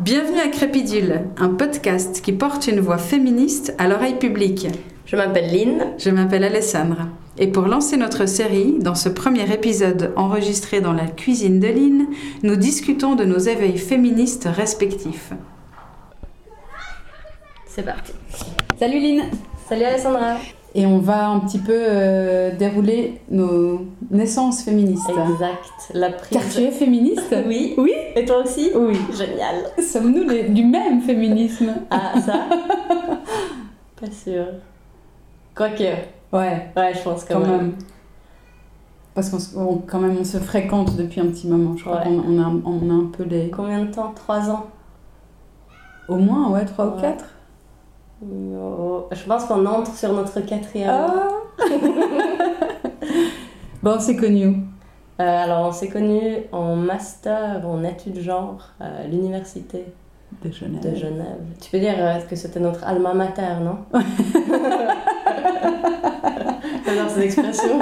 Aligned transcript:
Bienvenue 0.00 0.40
à 0.40 0.48
Crépidule, 0.48 1.26
un 1.36 1.50
podcast 1.50 2.22
qui 2.22 2.32
porte 2.32 2.68
une 2.68 2.80
voix 2.80 2.96
féministe 2.96 3.74
à 3.76 3.86
l'oreille 3.86 4.18
publique. 4.18 4.66
Je 5.04 5.14
m'appelle 5.14 5.52
Lynn. 5.52 5.92
Je 5.98 6.08
m'appelle 6.08 6.42
Alessandra. 6.42 7.08
Et 7.36 7.48
pour 7.48 7.64
lancer 7.66 7.98
notre 7.98 8.24
série, 8.24 8.76
dans 8.78 8.94
ce 8.94 9.10
premier 9.10 9.52
épisode 9.52 10.14
enregistré 10.16 10.80
dans 10.80 10.94
la 10.94 11.06
cuisine 11.06 11.60
de 11.60 11.66
Lynn, 11.66 12.06
nous 12.42 12.56
discutons 12.56 13.14
de 13.14 13.24
nos 13.24 13.36
éveils 13.36 13.76
féministes 13.76 14.48
respectifs. 14.50 15.34
C'est 17.66 17.84
parti. 17.84 18.14
Salut 18.78 19.00
Lynn 19.00 19.24
Salut 19.68 19.84
Alessandra 19.84 20.38
Et 20.74 20.86
on 20.86 20.98
va 20.98 21.28
un 21.28 21.40
petit 21.40 21.58
peu 21.58 21.74
euh, 21.74 22.56
dérouler 22.56 23.20
nos 23.28 23.86
naissances 24.10 24.62
féministes. 24.62 25.08
Exact. 25.10 25.64
La 25.94 26.10
prise... 26.12 26.30
Car 26.30 26.42
tu 26.48 26.60
es 26.60 26.70
féministe 26.70 27.34
Oui. 27.46 27.74
Oui 27.76 27.92
Et 28.14 28.24
toi 28.24 28.42
aussi 28.44 28.70
Oui. 28.76 28.96
Génial. 29.12 29.64
Sommes-nous 29.82 30.28
les- 30.28 30.48
du 30.48 30.64
même 30.64 31.00
féminisme 31.00 31.74
Ah, 31.90 32.12
ça 32.20 32.44
Pas 34.00 34.10
sûr. 34.12 34.44
Quoique. 35.56 35.82
Ouais, 36.32 36.70
Ouais, 36.76 36.92
je 36.94 37.02
pense 37.02 37.24
quand, 37.24 37.34
quand 37.34 37.40
même. 37.40 37.56
même. 37.56 37.72
Parce 39.14 39.28
qu'on 39.30 39.78
quand 39.78 39.98
même 39.98 40.16
on 40.20 40.24
se 40.24 40.38
fréquente 40.38 40.94
depuis 40.96 41.20
un 41.20 41.26
petit 41.26 41.48
moment. 41.48 41.76
Je 41.76 41.82
crois 41.84 41.98
Ouais. 41.98 42.04
qu'on 42.04 42.22
on 42.28 42.40
a, 42.40 42.52
on 42.64 42.90
a 42.90 42.94
un 42.94 43.10
peu 43.12 43.24
les... 43.24 43.50
Combien 43.50 43.84
de 43.84 43.92
temps? 43.92 44.12
Trois 44.14 44.48
ans? 44.48 44.66
Au 46.08 46.14
moins, 46.16 46.48
ouais, 46.50 46.64
trois 46.64 46.86
ou 46.86 47.00
quatre. 47.00 47.24
Je 49.12 49.22
pense 49.24 49.44
qu'on 49.44 49.66
entre 49.66 49.94
sur 49.94 50.12
notre 50.12 50.40
quatrième. 50.40 50.90
Ah 50.90 51.28
Bon, 53.82 53.96
c'est 53.98 54.16
connu. 54.16 54.56
Euh, 55.20 55.44
alors, 55.44 55.66
on 55.68 55.72
s'est 55.72 55.88
connus 55.88 56.36
en 56.52 56.76
master 56.76 57.60
en 57.66 57.82
études 57.84 58.20
genre 58.20 58.58
à 58.80 59.04
l'université 59.10 59.84
De 60.44 60.50
Genève. 60.52 60.80
de 60.82 60.94
Genève. 60.96 61.40
Tu 61.60 61.70
peux 61.70 61.78
dire 61.78 61.94
euh, 61.98 62.20
que 62.28 62.36
c'était 62.36 62.60
notre 62.60 62.84
alma 62.84 63.12
mater, 63.14 63.42
non? 63.62 63.78
J'adore 66.86 67.10
cette 67.10 67.24
expression. 67.24 67.78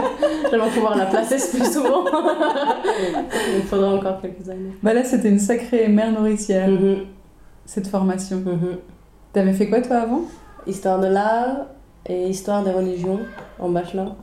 J'aimerais 0.50 0.70
pouvoir 0.70 0.96
la 0.96 1.06
placer 1.06 1.36
plus 1.56 1.72
souvent. 1.72 2.04
Il 3.56 3.62
faudra 3.62 3.94
encore 3.94 4.20
quelques 4.20 4.48
années. 4.48 4.72
Bah 4.82 4.94
là, 4.94 5.04
c'était 5.04 5.28
une 5.28 5.38
sacrée 5.38 5.88
mère 5.88 6.12
nourricière, 6.12 6.68
Mhm, 6.68 7.04
cette 7.64 7.86
formation. 7.88 8.36
mhm. 8.38 8.78
T'avais 9.32 9.52
fait 9.52 9.68
quoi, 9.68 9.80
toi, 9.82 9.96
avant? 9.98 10.22
Histoire 10.66 11.00
de 11.00 11.06
l'art 11.06 11.66
et 12.06 12.28
histoire 12.28 12.62
des 12.62 12.70
religions 12.70 13.20
en 13.58 13.70
bachelor. 13.70 14.16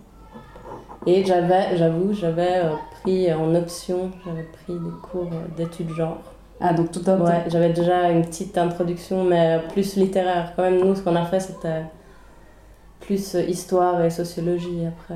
Et 1.08 1.24
j'avais, 1.24 1.78
j'avoue, 1.78 2.14
j'avais 2.14 2.64
euh, 2.64 2.76
pris 3.02 3.32
en 3.34 3.54
option, 3.54 4.12
j'avais 4.26 4.44
pris 4.44 4.74
des 4.74 4.90
cours 5.02 5.30
euh, 5.32 5.56
d'études 5.56 5.90
genre. 5.92 6.18
Ah, 6.60 6.74
donc 6.74 6.92
tout 6.92 7.02
un 7.08 7.20
Ouais, 7.20 7.44
j'avais 7.48 7.74
déjà 7.74 8.10
une 8.10 8.24
petite 8.26 8.58
introduction, 8.58 9.24
mais 9.24 9.62
plus 9.74 9.96
littéraire. 9.98 10.54
Quand 10.56 10.64
même, 10.64 10.80
nous, 10.80 10.96
ce 10.96 11.02
qu'on 11.02 11.16
a 11.16 11.26
fait, 11.26 11.40
c'était 11.40 11.84
plus 13.00 13.36
euh, 13.36 13.42
histoire 13.44 14.04
et 14.04 14.10
sociologie 14.10 14.86
après. 14.88 15.16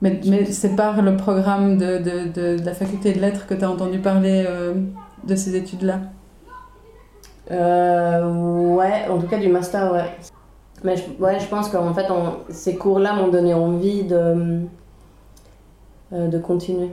Mais, 0.00 0.20
mais 0.26 0.44
c'est 0.44 0.76
par 0.76 1.02
le 1.02 1.16
programme 1.16 1.76
de, 1.76 1.98
de, 1.98 2.28
de, 2.32 2.58
de 2.58 2.64
la 2.64 2.74
faculté 2.74 3.12
de 3.12 3.20
lettres 3.20 3.46
que 3.46 3.54
t'as 3.54 3.68
entendu 3.68 3.98
parler 3.98 4.44
euh, 4.46 4.74
de 5.26 5.34
ces 5.34 5.56
études-là? 5.56 6.00
Euh, 7.50 8.74
ouais, 8.74 9.06
en 9.10 9.18
tout 9.18 9.26
cas 9.26 9.38
du 9.38 9.48
master, 9.48 9.92
ouais. 9.92 10.10
Mais 10.84 10.96
je, 10.96 11.02
ouais, 11.22 11.38
je 11.40 11.46
pense 11.46 11.68
qu'en 11.70 11.92
fait, 11.94 12.10
on- 12.10 12.38
ces 12.50 12.76
cours-là 12.76 13.14
m'ont 13.14 13.28
donné 13.28 13.54
envie 13.54 14.04
de, 14.04 14.60
euh, 16.12 16.28
de 16.28 16.38
continuer 16.38 16.90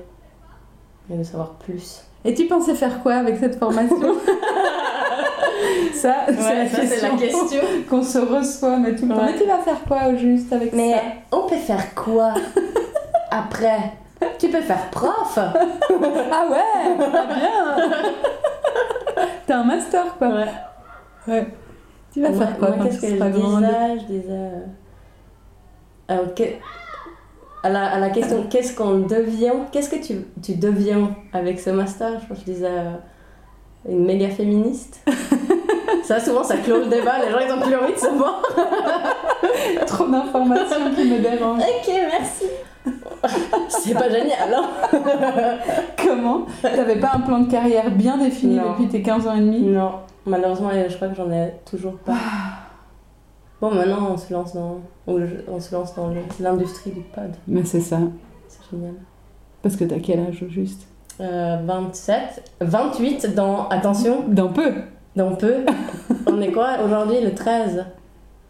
et 1.14 1.18
de 1.18 1.24
savoir 1.24 1.50
plus. 1.52 2.04
Et 2.24 2.34
tu 2.34 2.48
pensais 2.48 2.74
faire 2.74 3.04
quoi 3.04 3.16
avec 3.16 3.38
cette 3.38 3.60
formation? 3.60 3.98
Ça, 5.94 6.16
c'est 6.28 7.02
la, 7.02 7.10
question 7.18 7.60
qu'on 7.90 8.02
se 8.04 8.18
reçoit 8.18 8.78
mais 8.78 8.96
tout 8.96 9.06
le 9.08 9.16
temps. 9.16 9.24
Mais 9.26 9.36
tu 9.38 9.46
vas 9.46 9.58
faire 9.60 9.82
quoi 9.88 10.08
au 10.10 10.18
juste 10.18 10.52
avec 10.52 10.74
Mais 10.74 10.94
ça? 10.94 11.00
on 11.32 11.48
peut 11.48 11.56
faire 11.56 11.94
quoi 11.96 12.34
après? 13.32 13.92
Tu 14.40 14.50
peux 14.50 14.62
faire 14.62 14.90
prof. 14.92 15.38
Ah 15.38 16.46
ouais 16.50 16.96
bien 16.98 17.76
T'as 19.48 19.58
un 19.60 19.64
master, 19.64 20.18
quoi. 20.18 20.28
Ouais. 20.30 20.46
Ouais. 21.28 21.48
Tu 22.14 22.22
vas 22.22 22.30
Moi- 22.30 22.46
faire 22.46 22.58
quoi 22.58 22.68
moi, 22.70 22.78
quand 22.78 22.84
qu'est-ce 22.86 23.06
tu 23.06 23.18
seras 23.18 23.30
grande 23.30 23.66
disais. 24.08 24.24
euh, 24.30 24.60
alors, 26.08 26.34
que- 26.36 26.44
à, 27.64 27.70
la, 27.70 27.86
à 27.94 28.00
la 28.00 28.10
question 28.10 28.44
qu'est-ce 28.50 28.76
qu'on 28.76 29.00
devient 29.00 29.52
Qu'est-ce 29.72 29.90
que 29.90 30.04
tu, 30.04 30.26
tu 30.42 30.56
deviens 30.56 31.16
avec 31.34 31.60
ce 31.60 31.70
master? 31.72 32.20
Je 32.22 32.26
pense 32.28 32.38
que 32.40 32.46
je 32.48 32.52
disais 32.52 32.68
euh, 32.70 32.92
une 33.90 34.06
méga 34.06 34.30
féministe. 34.30 35.04
ça, 36.04 36.20
souvent, 36.20 36.44
ça 36.44 36.58
clôt 36.58 36.80
le 36.80 36.86
débat. 36.88 37.24
Les 37.26 37.32
gens, 37.32 37.40
ils 37.40 37.52
ont 37.52 37.62
plus 37.62 37.76
envie 37.76 37.94
de 37.94 37.98
savoir. 38.00 38.42
Trop 39.88 40.08
d'informations 40.08 40.92
qui 40.96 41.06
me 41.06 41.20
dérangent. 41.20 41.62
Ok, 41.62 41.88
merci. 42.12 42.46
C'est 43.70 43.94
pas 43.94 44.10
génial, 44.10 44.54
hein 44.54 44.70
Comment? 46.04 46.46
T'avais 46.62 47.00
pas 47.00 47.12
un 47.16 47.20
plan 47.22 47.40
de 47.40 47.52
carrière 47.52 47.92
bien 47.92 48.18
défini 48.18 48.56
Non. 48.56 48.72
depuis 48.72 48.88
tes 48.88 49.02
15 49.02 49.28
ans 49.28 49.36
et 49.36 49.42
demi? 49.42 49.62
Non, 49.62 49.92
malheureusement, 50.26 50.70
je 50.72 50.96
crois 50.96 51.08
que 51.10 51.16
j'en 51.16 51.32
ai 51.32 51.54
toujours 51.70 51.98
pas. 51.98 52.14
Bon, 53.62 53.74
maintenant, 53.74 54.10
on 54.12 54.18
se 54.18 54.34
lance 54.34 54.54
dans, 54.54 54.80
on, 55.08 55.60
se 55.60 55.74
lance 55.74 55.96
dans 55.96 56.14
l'industrie 56.40 56.92
du 56.92 57.02
pod. 57.02 57.32
Mais 57.48 57.64
c'est 57.64 57.80
ça. 57.80 58.00
C'est 58.48 58.70
génial. 58.70 58.96
Parce 59.62 59.76
que 59.76 59.86
t'as 59.86 60.00
quel 60.00 60.20
âge 60.20 60.44
au 60.44 60.50
juste? 60.50 60.88
Euh, 61.22 61.58
27, 61.66 62.52
28 62.62 63.34
dans, 63.34 63.68
attention, 63.70 64.26
D'un 64.28 64.48
peu 64.48 64.74
dans 65.16 65.36
peu. 65.36 65.56
On 66.28 66.42
est 66.42 66.52
quoi 66.52 66.78
aujourd'hui 66.84 67.22
Le 67.22 67.34
13. 67.34 67.86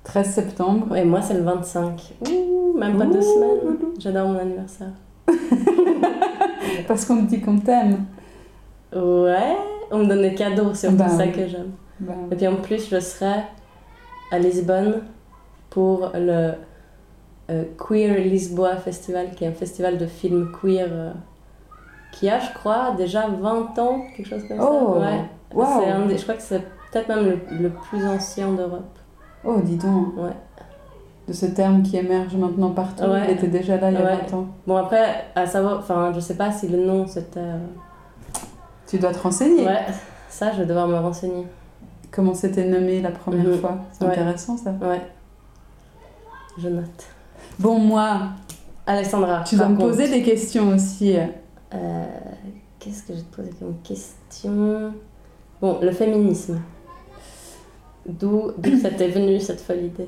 13 0.05 0.29
septembre. 0.29 0.95
Et 0.95 1.03
moi, 1.03 1.21
c'est 1.21 1.33
le 1.33 1.41
25. 1.41 2.13
Ouh, 2.31 2.77
même 2.77 2.97
pas 2.97 3.05
deux 3.05 3.21
semaines. 3.21 3.77
J'adore 3.99 4.29
mon 4.29 4.39
anniversaire. 4.39 4.91
Parce 6.87 7.05
qu'on 7.05 7.17
te 7.25 7.29
dit 7.29 7.41
qu'on 7.41 7.57
t'aime. 7.59 8.05
Ouais, 8.95 9.55
on 9.91 9.99
me 9.99 10.05
donne 10.05 10.21
des 10.21 10.33
cadeaux, 10.35 10.73
c'est 10.73 10.89
Bah 10.95 11.09
ça 11.09 11.23
oui. 11.25 11.31
que 11.31 11.47
j'aime. 11.47 11.71
Bah, 11.99 12.13
Et 12.31 12.35
puis 12.35 12.47
en 12.47 12.55
plus, 12.57 12.89
je 12.89 12.99
serai 12.99 13.41
à 14.31 14.39
Lisbonne 14.39 15.01
pour 15.69 16.11
le 16.15 16.51
euh, 17.49 17.63
Queer 17.77 18.19
Lisboa 18.25 18.77
Festival, 18.77 19.31
qui 19.35 19.43
est 19.43 19.47
un 19.47 19.51
festival 19.53 19.97
de 19.97 20.05
films 20.05 20.51
queer 20.61 20.87
euh, 20.89 21.11
qui 22.11 22.29
a, 22.29 22.39
je 22.39 22.53
crois, 22.53 22.93
déjà 22.97 23.27
20 23.27 23.77
ans, 23.79 24.01
quelque 24.15 24.29
chose 24.29 24.43
comme 24.47 24.59
Oh, 24.61 24.95
ça. 24.95 24.99
Ouais. 24.99 25.21
waouh. 25.53 25.81
C'est 25.83 25.89
un 25.91 26.05
des- 26.05 26.17
je 26.17 26.23
crois 26.23 26.35
que 26.35 26.41
c'est 26.41 26.61
peut-être 26.91 27.07
même 27.09 27.25
le, 27.25 27.39
le 27.63 27.69
plus 27.69 28.05
ancien 28.05 28.51
d'Europe. 28.53 28.97
Oh, 29.45 29.59
dis 29.63 29.75
donc. 29.77 30.17
Ouais. 30.17 30.31
De 31.27 31.33
ce 31.33 31.45
terme 31.47 31.81
qui 31.83 31.97
émerge 31.97 32.35
maintenant 32.35 32.71
partout. 32.71 33.03
Ouais. 33.03 33.25
Il 33.27 33.31
était 33.31 33.47
déjà 33.47 33.77
là 33.77 33.89
il 33.91 33.95
y 33.95 33.97
a 33.97 34.03
Ouais. 34.05 34.17
20 34.29 34.37
ans. 34.37 34.47
Bon, 34.67 34.75
après, 34.77 35.25
à 35.35 35.45
savoir, 35.47 35.79
enfin, 35.79 36.11
je 36.13 36.19
sais 36.19 36.35
pas 36.35 36.51
si 36.51 36.67
le 36.67 36.85
nom 36.85 37.07
c'était. 37.07 37.39
euh, 37.39 37.57
Tu 38.87 38.99
dois 38.99 39.11
te 39.11 39.19
renseigner. 39.19 39.65
Ouais, 39.65 39.85
ça, 40.29 40.51
je 40.51 40.59
vais 40.59 40.65
devoir 40.65 40.87
me 40.87 40.95
renseigner. 40.97 41.47
Comment 42.11 42.33
c'était 42.35 42.65
nommé 42.65 43.01
la 43.01 43.11
première 43.11 43.45
Mhm. 43.47 43.57
fois? 43.59 43.77
C'est 43.91 44.05
Ouais. 44.05 44.11
intéressant 44.11 44.55
ça. 44.57 44.71
Ouais. 44.81 45.01
Je 46.57 46.69
note. 46.69 47.05
Bon, 47.59 47.79
moi, 47.79 48.19
Alexandra, 48.85 49.43
tu 49.43 49.55
dois 49.55 49.67
me 49.67 49.75
contre, 49.75 49.89
poser 49.89 50.07
des 50.09 50.21
questions 50.21 50.69
aussi. 50.69 51.15
Euh, 51.73 52.03
Qu'est-ce 52.79 53.01
que 53.03 53.13
je 53.13 53.17
vais 53.19 53.23
te 53.25 53.35
poser 53.35 53.49
comme 53.59 53.75
question? 53.83 54.93
Bon, 55.59 55.79
le 55.81 55.89
féminisme. 55.91 56.59
D'où 58.07 58.51
ça 58.81 58.89
t'est 58.91 59.07
venu 59.09 59.39
cette 59.39 59.61
folle 59.61 59.83
idée? 59.83 60.07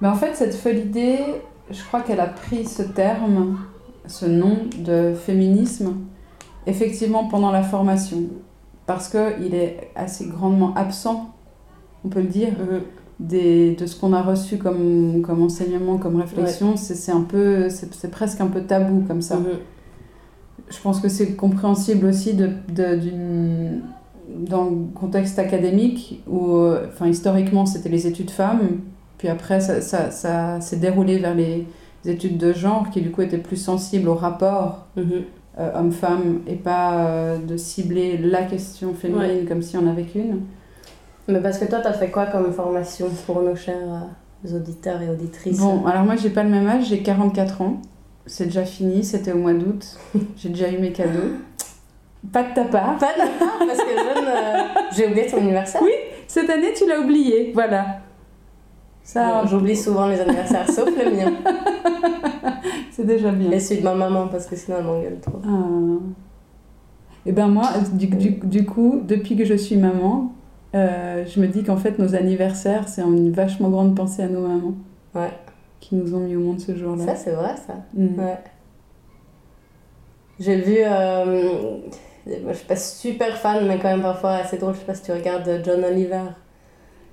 Mais 0.00 0.08
en 0.08 0.14
fait, 0.14 0.34
cette 0.34 0.54
folle 0.54 0.76
idée, 0.78 1.18
je 1.70 1.82
crois 1.84 2.00
qu'elle 2.02 2.20
a 2.20 2.26
pris 2.26 2.64
ce 2.66 2.82
terme, 2.82 3.58
ce 4.06 4.26
nom 4.26 4.56
de 4.84 5.14
féminisme, 5.14 5.94
effectivement 6.66 7.28
pendant 7.28 7.50
la 7.50 7.62
formation. 7.62 8.24
Parce 8.86 9.08
qu'il 9.08 9.54
est 9.54 9.90
assez 9.94 10.26
grandement 10.26 10.74
absent, 10.74 11.30
on 12.04 12.08
peut 12.08 12.20
le 12.20 12.26
dire, 12.26 12.52
des, 13.20 13.76
de 13.76 13.86
ce 13.86 13.98
qu'on 13.98 14.12
a 14.12 14.20
reçu 14.22 14.58
comme, 14.58 15.22
comme 15.22 15.40
enseignement, 15.42 15.98
comme 15.98 16.16
réflexion. 16.20 16.76
C'est 16.76 16.96
c'est 16.96 17.12
un 17.12 17.22
peu, 17.22 17.68
c'est 17.70 18.10
presque 18.10 18.40
un 18.40 18.48
peu 18.48 18.62
tabou 18.62 19.04
comme 19.06 19.22
ça. 19.22 19.36
Mhm. 19.36 19.46
Je 20.68 20.78
pense 20.80 21.00
que 21.00 21.08
c'est 21.08 21.36
compréhensible 21.36 22.06
aussi 22.06 22.34
de, 22.34 22.50
de- 22.74 22.96
d'une- 22.96 23.82
dans 24.36 24.64
le 24.64 24.76
contexte 24.94 25.38
académique 25.38 26.22
où, 26.28 26.56
euh, 26.56 26.86
enfin, 26.88 27.06
historiquement, 27.08 27.66
c'était 27.66 27.88
les 27.88 28.06
études 28.06 28.30
femmes, 28.30 28.80
puis 29.18 29.28
après, 29.28 29.60
ça, 29.60 29.80
ça, 29.80 30.10
ça 30.10 30.60
s'est 30.60 30.76
déroulé 30.78 31.18
vers 31.18 31.34
les 31.34 31.66
études 32.04 32.38
de 32.38 32.52
genre 32.52 32.90
qui, 32.90 33.00
du 33.00 33.10
coup, 33.10 33.22
étaient 33.22 33.38
plus 33.38 33.56
sensibles 33.56 34.08
au 34.08 34.14
rapport 34.14 34.86
Mhm. 34.96 35.04
euh, 35.58 35.70
homme-femme 35.78 36.40
et 36.46 36.54
pas 36.56 37.06
euh, 37.06 37.38
de 37.38 37.56
cibler 37.56 38.16
la 38.18 38.42
question 38.44 38.94
féminine 38.94 39.46
comme 39.46 39.62
si 39.62 39.76
on 39.76 39.86
avait 39.88 40.04
qu'une. 40.04 40.40
Mais 41.28 41.40
parce 41.40 41.58
que 41.58 41.66
toi, 41.66 41.78
t'as 41.80 41.92
fait 41.92 42.10
quoi 42.10 42.26
comme 42.26 42.52
formation 42.52 43.06
pour 43.26 43.42
nos 43.42 43.54
chers 43.54 43.76
euh, 44.46 44.56
auditeurs 44.56 45.00
et 45.02 45.08
auditrices? 45.08 45.58
Bon, 45.60 45.86
alors 45.86 46.04
moi, 46.04 46.16
j'ai 46.16 46.30
pas 46.30 46.42
le 46.42 46.50
même 46.50 46.66
âge, 46.66 46.86
j'ai 46.88 47.02
44 47.02 47.60
ans. 47.62 47.80
C'est 48.26 48.46
déjà 48.46 48.64
fini, 48.64 49.04
c'était 49.04 49.32
au 49.32 49.38
mois 49.38 49.52
d'août. 49.52 49.84
J'ai 50.36 50.48
déjà 50.48 50.70
eu 50.70 50.78
mes 50.78 50.92
cadeaux. 50.92 51.32
Pas 52.30 52.44
de 52.44 52.54
ta 52.54 52.64
part. 52.64 52.98
Pas 52.98 53.14
de 53.14 53.38
part, 53.38 53.58
parce 53.58 53.78
que 53.78 53.90
je 53.90 54.96
J'ai 54.96 55.06
oublié 55.08 55.26
ton 55.26 55.38
anniversaire 55.38 55.82
Oui, 55.82 55.92
cette 56.26 56.48
année 56.48 56.72
tu 56.74 56.86
l'as 56.86 57.00
oublié, 57.00 57.50
voilà. 57.54 58.00
Ça, 59.02 59.44
j'oublie 59.46 59.76
souvent 59.76 60.06
les 60.06 60.20
anniversaires, 60.20 60.70
sauf 60.70 60.88
le 60.96 61.10
mien. 61.10 61.32
C'est 62.92 63.06
déjà 63.06 63.32
bien. 63.32 63.50
Et 63.50 63.58
celui 63.58 63.80
de 63.80 63.84
ma 63.84 63.94
maman, 63.94 64.28
parce 64.28 64.46
que 64.46 64.54
sinon 64.54 64.76
elle 64.78 64.84
m'engueule 64.84 65.18
trop. 65.20 65.40
Ah. 65.44 65.98
Et 67.26 67.32
ben 67.32 67.48
moi, 67.48 67.70
du, 67.92 68.06
du, 68.06 68.30
du, 68.30 68.64
coup, 68.64 69.00
depuis 69.04 69.36
que 69.36 69.44
je 69.44 69.54
suis 69.54 69.76
maman, 69.76 70.32
euh, 70.74 71.24
je 71.26 71.40
me 71.40 71.48
dis 71.48 71.62
qu'en 71.64 71.76
fait 71.76 71.98
nos 71.98 72.14
anniversaires, 72.14 72.88
c'est 72.88 73.02
une 73.02 73.32
vachement 73.32 73.70
grande 73.70 73.96
pensée 73.96 74.22
à 74.22 74.28
nos 74.28 74.46
mamans. 74.46 74.74
Ouais. 75.14 75.32
Qui 75.80 75.96
nous 75.96 76.14
ont 76.14 76.20
mis 76.20 76.36
au 76.36 76.40
monde 76.40 76.60
ce 76.60 76.76
jour-là. 76.76 77.04
Ça, 77.04 77.16
c'est 77.16 77.32
vrai, 77.32 77.54
ça. 77.66 77.74
Mm. 77.94 78.18
Ouais. 78.18 78.38
J'ai 80.38 80.56
vu. 80.56 80.76
Euh, 80.78 81.78
moi, 82.26 82.52
je 82.52 82.58
suis 82.58 82.66
pas 82.66 82.76
super 82.76 83.36
fan, 83.36 83.66
mais 83.66 83.78
quand 83.78 83.88
même 83.88 84.02
parfois 84.02 84.32
assez 84.32 84.56
drôle. 84.58 84.74
Je 84.74 84.80
sais 84.80 84.84
pas 84.86 84.94
si 84.94 85.02
tu 85.02 85.12
regardes 85.12 85.62
John 85.64 85.84
Oliver. 85.84 86.20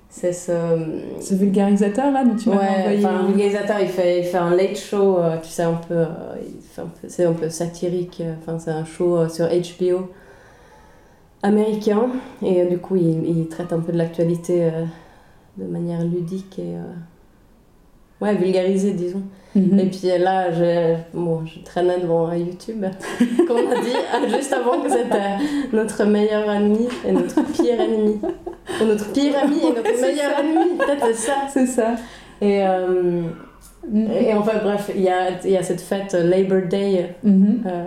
C'est 0.08 0.32
ce. 0.32 0.52
Ce 1.20 1.34
vulgarisateur 1.34 2.10
là 2.12 2.24
dont 2.24 2.34
tu 2.36 2.48
m'as 2.48 2.56
Ouais, 2.56 2.68
envoyé. 2.80 2.98
enfin, 3.04 3.14
un 3.20 3.26
vulgarisateur, 3.26 3.78
il 3.80 3.88
fait, 3.88 4.20
il 4.20 4.24
fait 4.24 4.38
un 4.38 4.54
late 4.56 4.76
show, 4.76 5.18
euh, 5.18 5.36
tu 5.42 5.48
sais, 5.48 5.62
un 5.62 5.74
peu. 5.74 5.94
euh, 5.94 6.06
un 6.78 6.86
peu- 6.86 7.08
c'est 7.08 7.24
un 7.24 7.32
peu 7.32 7.48
satirique. 7.48 8.20
euh, 8.20 8.34
Enfin, 8.40 8.58
c'est 8.58 8.70
un 8.72 8.84
show 8.84 9.16
euh, 9.18 9.28
sur 9.28 9.46
HBO 9.46 10.10
américain. 11.42 12.08
Et 12.42 12.60
euh, 12.62 12.68
du 12.68 12.78
coup, 12.78 12.96
il, 12.96 13.24
il 13.28 13.48
traite 13.48 13.72
un 13.72 13.80
peu 13.80 13.92
de 13.92 13.98
l'actualité 13.98 14.64
euh, 14.64 14.84
de 15.58 15.64
manière 15.64 16.02
ludique 16.04 16.58
et. 16.58 16.74
Euh, 18.20 18.24
ouais, 18.24 18.34
vulgarisée, 18.34 18.92
disons. 18.92 19.22
Mhm. 19.54 19.78
Et 19.80 19.86
puis 19.86 20.08
là, 20.18 20.52
je, 20.52 20.94
bon, 21.12 21.44
je 21.44 21.58
traînais 21.64 21.98
devant 22.00 22.32
YouTube, 22.32 22.84
comme 23.48 23.56
on 23.66 23.70
a 23.72 23.80
dit, 23.80 23.90
ah, 24.12 24.18
juste 24.28 24.52
avant 24.52 24.80
que 24.80 24.88
c'était 24.88 25.38
notre 25.72 26.04
meilleur 26.04 26.48
ami 26.48 26.86
et 27.06 27.12
notre 27.12 27.42
pire 27.52 27.80
ennemi. 27.80 28.20
Ou 28.80 28.84
notre 28.84 29.12
pire 29.12 29.34
ami 29.42 29.56
et 29.58 29.74
notre 29.74 30.00
meilleur 30.00 30.32
ça. 30.36 30.40
ennemi, 30.40 30.76
peut-être 30.78 31.06
c'est 31.06 31.14
ça. 31.14 31.34
C'est 31.52 31.66
ça. 31.66 31.94
Et, 32.40 32.64
euh, 32.64 33.22
Mhm. 33.90 34.08
et 34.12 34.34
enfin 34.34 34.58
bref, 34.62 34.90
il 34.94 35.00
y 35.02 35.08
a, 35.08 35.30
y 35.46 35.56
a 35.56 35.62
cette 35.62 35.80
fête 35.80 36.14
euh, 36.14 36.22
Labor 36.28 36.68
Day 36.68 37.14
Mhm. 37.24 37.62
euh, 37.66 37.84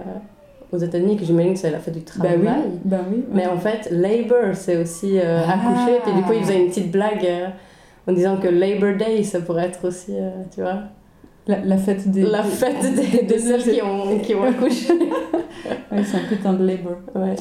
aux 0.71 0.77
États-Unis 0.79 1.17
que 1.17 1.23
j'imagine 1.23 1.53
que 1.53 1.59
c'est 1.59 1.69
la 1.69 1.77
fête 1.77 1.93
du 1.93 1.99
Bah 1.99 2.29
travail. 2.29 2.39
oui. 2.41 2.79
Bah 2.83 2.97
oui. 3.11 3.23
Mais 3.31 3.45
en 3.47 3.57
fait, 3.57 3.89
labor, 3.91 4.53
c'est 4.55 4.75
aussi 4.77 5.19
euh, 5.19 5.43
Ah. 5.47 5.53
accoucher. 5.53 5.99
Puis 6.03 6.13
du 6.13 6.21
coup, 6.23 6.33
il 6.33 6.41
faisait 6.41 6.59
une 6.59 6.67
petite 6.69 6.91
blague 6.91 7.23
euh, 7.25 7.47
en 8.07 8.11
disant 8.13 8.37
que 8.37 8.47
Labor 8.47 8.95
Day, 8.97 9.23
ça 9.23 9.39
pourrait 9.39 9.65
être 9.67 9.87
aussi, 9.87 10.11
euh, 10.11 10.29
tu 10.53 10.61
vois, 10.61 10.79
La, 11.47 11.59
la 11.59 11.77
fête 11.77 12.09
des. 12.09 12.23
la 12.23 12.43
fête 12.43 12.81
des, 12.95 13.23
de 13.23 13.37
celles 13.39 13.63
qui 13.63 13.81
ont, 13.81 14.19
qui 14.19 14.35
ont 14.35 14.43
accouché. 14.49 14.91
Ouais, 14.93 16.03
c'est 16.03 16.17
un 16.17 16.27
putain 16.29 16.53
de 16.53 16.65
labor. 16.65 16.97
Ouais. 17.15 17.35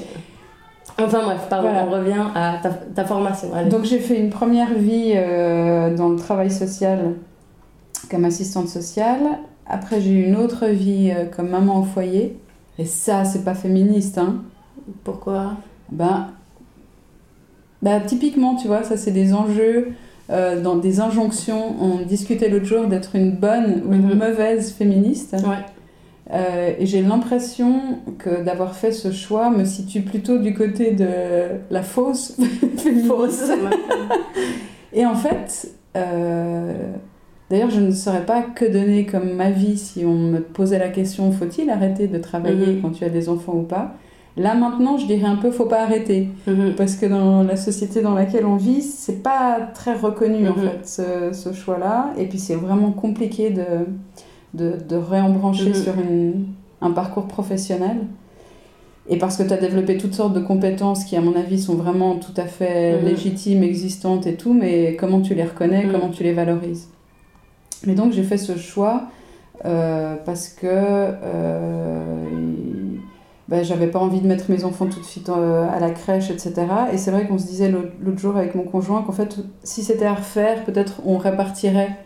Enfin 1.00 1.22
bref, 1.24 1.46
pardon, 1.48 1.68
Voilà. 1.70 1.86
on 1.86 1.90
revient 1.90 2.24
à 2.34 2.58
ta, 2.62 2.68
ta 2.70 3.04
formation. 3.04 3.48
Allez. 3.54 3.70
Donc 3.70 3.84
j'ai 3.84 3.98
fait 3.98 4.18
une 4.18 4.30
première 4.30 4.74
vie 4.74 5.12
euh, 5.16 5.96
dans 5.96 6.10
le 6.10 6.16
travail 6.16 6.50
social 6.50 7.14
comme 8.10 8.24
assistante 8.24 8.68
sociale. 8.68 9.20
Après 9.66 10.00
j'ai 10.00 10.10
eu 10.12 10.24
une 10.26 10.36
autre 10.36 10.66
vie 10.66 11.10
euh, 11.16 11.24
comme 11.24 11.48
maman 11.48 11.80
au 11.80 11.84
foyer. 11.84 12.38
Et 12.78 12.84
ça, 12.84 13.24
c'est 13.24 13.44
pas 13.44 13.54
féministe, 13.54 14.18
hein. 14.18 14.42
Pourquoi? 15.04 15.52
Ben, 15.90 16.28
ben, 17.80 18.00
typiquement, 18.04 18.54
tu 18.56 18.66
vois, 18.66 18.82
ça 18.82 18.96
c'est 18.96 19.10
des 19.10 19.34
enjeux, 19.34 19.92
euh, 20.32 20.60
dans 20.60 20.76
des 20.76 21.00
injonctions. 21.00 21.74
On 21.80 22.04
discutait 22.04 22.48
l'autre 22.48 22.64
jour 22.64 22.86
d'être 22.86 23.14
une 23.16 23.32
bonne 23.32 23.82
ou 23.86 23.92
une 23.92 24.08
Mhm. 24.08 24.18
mauvaise 24.18 24.72
féministe. 24.72 25.36
Ouais. 25.46 25.56
Euh, 26.32 26.72
et 26.78 26.86
j'ai 26.86 27.02
l'impression 27.02 27.98
que 28.18 28.42
d'avoir 28.42 28.74
fait 28.74 28.92
ce 28.92 29.12
choix 29.12 29.50
me 29.50 29.64
situe 29.64 30.00
plutôt 30.00 30.38
du 30.38 30.54
côté 30.54 30.92
de 30.92 31.06
la 31.70 31.82
fausse 31.82 32.36
féministe. 32.78 33.52
Et 34.94 35.04
en 35.06 35.14
fait, 35.14 35.68
euh, 35.96 36.72
d'ailleurs, 37.50 37.70
je 37.70 37.80
ne 37.80 37.90
saurais 37.90 38.24
pas 38.24 38.42
que 38.42 38.64
donner 38.64 39.04
comme 39.06 39.40
avis 39.40 39.76
si 39.76 40.04
on 40.04 40.14
me 40.14 40.40
posait 40.40 40.78
la 40.78 40.88
question 40.88 41.32
faut-il 41.32 41.68
arrêter 41.70 42.06
de 42.06 42.18
travailler 42.18 42.74
Mhm. 42.74 42.82
quand 42.82 42.90
tu 42.90 43.04
as 43.04 43.08
des 43.10 43.28
enfants 43.28 43.54
ou 43.56 43.62
pas? 43.62 43.94
Là 44.36 44.54
maintenant, 44.54 44.96
je 44.96 45.06
dirais 45.06 45.26
un 45.26 45.36
peu 45.36 45.50
faut 45.50 45.66
pas 45.66 45.82
arrêter 45.82 46.28
Mhm. 46.46 46.74
parce 46.76 46.96
que 46.96 47.04
dans 47.06 47.42
la 47.42 47.56
société 47.56 48.00
dans 48.00 48.14
laquelle 48.14 48.46
on 48.46 48.56
vit, 48.56 48.80
c'est 48.82 49.22
pas 49.22 49.58
très 49.74 49.94
reconnu 49.94 50.48
en 50.48 50.54
Mhm. 50.56 50.68
fait 50.68 50.86
ce, 50.88 51.32
ce 51.32 51.52
choix-là. 51.52 52.12
Et 52.18 52.24
puis 52.26 52.38
c'est 52.38 52.54
vraiment 52.54 52.92
compliqué 52.92 53.50
de, 53.50 53.64
de, 54.54 54.76
de 54.88 54.96
réembrancher 54.96 55.68
Mhm. 55.70 55.74
sur 55.74 55.92
une, 55.98 56.46
un 56.80 56.90
parcours 56.92 57.26
professionnel. 57.26 57.98
Et 59.08 59.18
parce 59.18 59.36
que 59.36 59.42
tu 59.42 59.52
as 59.52 59.56
développé 59.56 59.98
toutes 59.98 60.14
sortes 60.14 60.32
de 60.32 60.40
compétences 60.40 61.04
qui, 61.04 61.16
à 61.16 61.20
mon 61.20 61.34
avis, 61.34 61.60
sont 61.60 61.74
vraiment 61.74 62.14
tout 62.16 62.32
à 62.36 62.44
fait 62.46 63.02
légitimes, 63.02 63.62
existantes 63.64 64.26
et 64.28 64.34
tout, 64.36 64.54
mais 64.54 64.96
comment 64.98 65.20
tu 65.20 65.34
les 65.34 65.42
reconnais, 65.44 65.88
comment 65.92 66.08
tu 66.08 66.22
les 66.22 66.32
valorises. 66.32 66.88
Mais 67.84 67.94
donc 67.94 68.12
j'ai 68.12 68.22
fait 68.22 68.38
ce 68.38 68.56
choix 68.56 69.02
euh, 69.64 70.14
parce 70.24 70.48
que 70.48 70.66
euh, 70.68 72.24
ben, 73.52 73.62
j'avais 73.62 73.86
pas 73.86 73.98
envie 74.00 74.20
de 74.20 74.26
mettre 74.26 74.50
mes 74.50 74.64
enfants 74.64 74.86
tout 74.86 74.98
de 74.98 75.04
suite 75.04 75.28
euh, 75.28 75.68
à 75.70 75.78
la 75.78 75.90
crèche, 75.90 76.30
etc. 76.30 76.54
Et 76.92 76.96
c'est 76.96 77.10
vrai 77.12 77.26
qu'on 77.28 77.38
se 77.38 77.46
disait 77.46 77.68
l'autre 77.70 78.18
jour 78.18 78.36
avec 78.36 78.54
mon 78.56 78.64
conjoint 78.64 79.02
qu'en 79.02 79.12
fait, 79.12 79.36
si 79.62 79.84
c'était 79.84 80.06
à 80.06 80.14
refaire, 80.14 80.64
peut-être 80.64 81.02
on 81.06 81.18
répartirait 81.18 81.96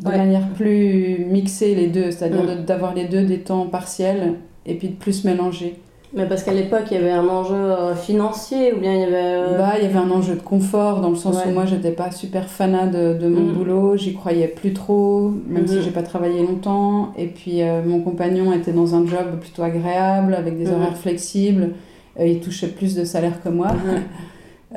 de 0.00 0.08
Ouais. 0.08 0.16
manière 0.16 0.48
plus 0.50 1.26
mixée 1.28 1.74
les 1.74 1.88
deux, 1.88 2.12
c'est-à-dire 2.12 2.46
de- 2.46 2.62
d'avoir 2.62 2.94
les 2.94 3.06
deux 3.06 3.24
des 3.24 3.40
temps 3.40 3.66
partiels 3.66 4.34
et 4.64 4.76
puis 4.76 4.88
de 4.90 4.94
plus 4.94 5.24
mélanger. 5.24 5.80
Mais 6.14 6.26
parce 6.26 6.42
qu'à 6.42 6.54
l'époque, 6.54 6.84
il 6.90 6.94
y 6.94 6.96
avait 6.96 7.10
un 7.10 7.28
enjeu 7.28 7.54
euh, 7.54 7.94
financier 7.94 8.72
ou 8.72 8.80
bien 8.80 8.94
il 8.94 9.00
y 9.00 9.04
avait. 9.04 9.14
euh, 9.14 9.58
Bah, 9.58 9.74
il 9.78 9.82
y 9.84 9.86
avait 9.86 9.98
un 9.98 10.10
enjeu 10.10 10.34
de 10.36 10.40
confort 10.40 11.00
dans 11.00 11.10
le 11.10 11.16
sens 11.16 11.36
Ouais. 11.36 11.50
où 11.50 11.54
moi 11.54 11.66
j'étais 11.66 11.90
pas 11.92 12.10
super 12.10 12.48
fanat 12.48 12.86
de, 12.86 13.12
de 13.18 13.28
mon 13.28 13.42
Mhm. 13.42 13.52
boulot, 13.52 13.96
j'y 13.96 14.14
croyais 14.14 14.48
plus 14.48 14.72
trop, 14.72 15.30
même 15.46 15.66
si 15.66 15.76
Mhm. 15.76 15.82
j'ai 15.82 15.90
pas 15.90 16.02
travaillé 16.02 16.40
longtemps. 16.46 17.12
Et 17.18 17.26
puis 17.26 17.62
euh, 17.62 17.82
mon 17.84 18.00
compagnon 18.00 18.52
était 18.54 18.72
dans 18.72 18.94
un 18.94 19.06
job 19.06 19.38
plutôt 19.38 19.62
agréable 19.62 20.34
avec 20.34 20.56
des 20.58 20.66
Mhm. 20.66 20.74
horaires 20.74 20.96
flexibles, 20.96 21.74
Euh, 22.20 22.26
il 22.26 22.40
touchait 22.40 22.68
plus 22.68 22.96
de 22.96 23.04
salaire 23.04 23.40
que 23.42 23.48
moi. 23.48 23.68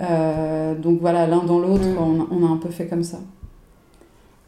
Euh, 0.02 0.74
donc 0.74 1.02
voilà, 1.02 1.28
l'un 1.28 1.44
dans 1.44 1.60
l'autre, 1.60 1.86
on, 2.00 2.26
on 2.34 2.48
a 2.48 2.50
un 2.50 2.56
peu 2.56 2.70
fait 2.70 2.88
comme 2.88 3.04
ça. 3.04 3.18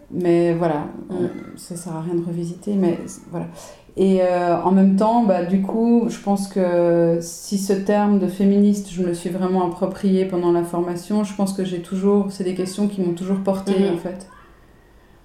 Mais 0.09 0.53
voilà, 0.53 0.85
on- 1.09 1.57
ça 1.57 1.75
sert 1.75 1.93
à 1.97 2.01
rien 2.01 2.15
de 2.15 2.23
revisiter, 2.25 2.75
mais 2.75 2.97
voilà. 3.29 3.47
Et 3.95 4.21
euh, 4.23 4.59
en 4.63 4.71
même 4.71 4.95
temps, 4.95 5.23
bah, 5.23 5.43
du 5.45 5.61
coup, 5.61 6.05
je 6.09 6.19
pense 6.19 6.47
que 6.47 7.19
si 7.21 7.59
ce 7.59 7.73
terme 7.73 8.17
de 8.19 8.27
féministe, 8.27 8.89
je 8.91 9.01
me 9.03 9.07
le 9.07 9.13
suis 9.13 9.29
vraiment 9.29 9.67
approprié 9.67 10.25
pendant 10.25 10.51
la 10.51 10.63
formation, 10.63 11.23
je 11.23 11.35
pense 11.35 11.53
que 11.53 11.63
j'ai 11.63 11.81
toujours, 11.81 12.31
c'est 12.31 12.43
des 12.43 12.55
questions 12.55 12.87
qui 12.87 13.01
m'ont 13.01 13.13
toujours 13.13 13.39
portée 13.43 13.79
Mhm. 13.79 13.93
en 13.93 13.97
fait. 13.97 14.27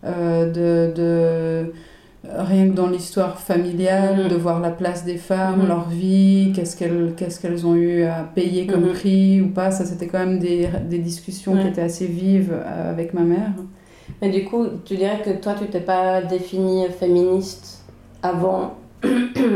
Euh, 0.05 0.47
de, 0.53 0.93
de 0.95 1.73
rien 2.39 2.69
que 2.69 2.75
dans 2.75 2.89
l'histoire 2.89 3.41
familiale, 3.41 4.25
Mhm. 4.25 4.29
de 4.29 4.37
voir 4.37 4.61
la 4.61 4.71
place 4.71 5.05
des 5.05 5.17
femmes, 5.17 5.63
Mhm. 5.63 5.69
leur 5.69 5.89
vie, 5.89 6.53
qu'est-ce 6.55 6.77
qu'elles 6.77 7.15
qu'est-ce 7.17 7.41
qu'elles 7.41 7.67
ont 7.67 7.75
eu 7.75 8.03
à 8.05 8.23
payer 8.35 8.67
comme 8.67 8.89
prix 8.89 9.41
ou 9.41 9.49
pas. 9.49 9.71
Ça, 9.71 9.85
c'était 9.87 10.07
quand 10.09 10.19
même 10.19 10.39
des, 10.39 10.69
des 10.89 10.99
discussions 10.99 11.57
qui 11.57 11.67
étaient 11.69 11.83
assez 11.83 12.07
vives 12.07 12.53
euh, 12.53 12.91
avec 12.91 13.15
ma 13.15 13.23
mère. 13.23 13.53
Mais 14.23 14.31
du 14.31 14.45
coup, 14.45 14.67
tu 14.85 14.97
dirais 14.97 15.21
que 15.25 15.31
toi, 15.31 15.55
tu 15.59 15.67
t'es 15.69 15.81
pas 15.81 16.23
définie 16.23 16.87
féministe? 16.89 17.78
Avant, 18.23 18.75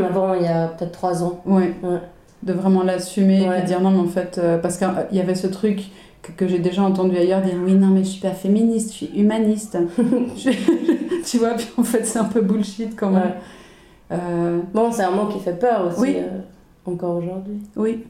avant 0.09 0.33
il 0.35 0.43
y 0.43 0.47
a 0.47 0.67
peut-être 0.67 0.91
trois 0.91 1.23
ans. 1.23 1.41
Ouais. 1.45 1.73
Ouais. 1.83 1.99
De 2.43 2.53
vraiment 2.53 2.83
l'assumer 2.83 3.47
Ouais. 3.47 3.61
et 3.61 3.63
dire 3.63 3.79
non, 3.81 3.91
mais 3.91 3.99
en 3.99 4.07
fait, 4.07 4.37
euh, 4.37 4.57
parce 4.57 4.77
qu'il 4.77 4.87
y 5.13 5.19
avait 5.19 5.35
ce 5.35 5.47
truc 5.47 5.83
que, 6.21 6.31
que 6.31 6.47
j'ai 6.47 6.59
déjà 6.59 6.83
entendu 6.83 7.17
ailleurs 7.17 7.41
dire 7.41 7.55
oui, 7.63 7.73
non, 7.73 7.87
mais 7.87 8.03
je 8.03 8.09
suis 8.09 8.21
pas 8.21 8.31
féministe, 8.31 8.89
je 8.91 8.95
suis 9.05 9.11
humaniste. 9.15 9.77
Tu 11.25 11.37
vois, 11.37 11.51
puis 11.53 11.67
en 11.77 11.83
fait, 11.83 12.05
c'est 12.05 12.19
un 12.19 12.25
peu 12.25 12.41
bullshit 12.41 12.95
quand 12.97 13.09
même. 13.09 13.23
Ouais. 13.23 14.17
Euh, 14.17 14.59
Bon, 14.73 14.91
c'est 14.91 15.03
un 15.03 15.11
mot 15.11 15.27
qui 15.27 15.39
fait 15.39 15.57
peur 15.57 15.87
aussi, 15.87 16.01
Oui. 16.01 16.15
euh, 16.17 16.39
encore 16.85 17.15
aujourd'hui, 17.17 17.59
oui. 17.77 18.03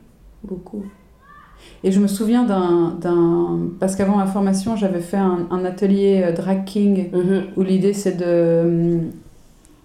beaucoup. 0.44 0.84
Et 1.84 1.92
je 1.92 2.00
me 2.00 2.08
souviens 2.08 2.44
d'un. 2.44 2.98
Parce 3.80 3.96
qu'avant 3.96 4.18
ma 4.18 4.26
formation, 4.26 4.76
j'avais 4.76 5.00
fait 5.00 5.18
un, 5.18 5.48
un 5.52 5.64
atelier 5.64 6.24
euh, 6.26 6.32
drag 6.34 6.66
king 6.66 7.10
Mhm. 7.14 7.44
où 7.56 7.62
l'idée 7.62 7.94
c'est 7.94 8.18
de, 8.18 8.98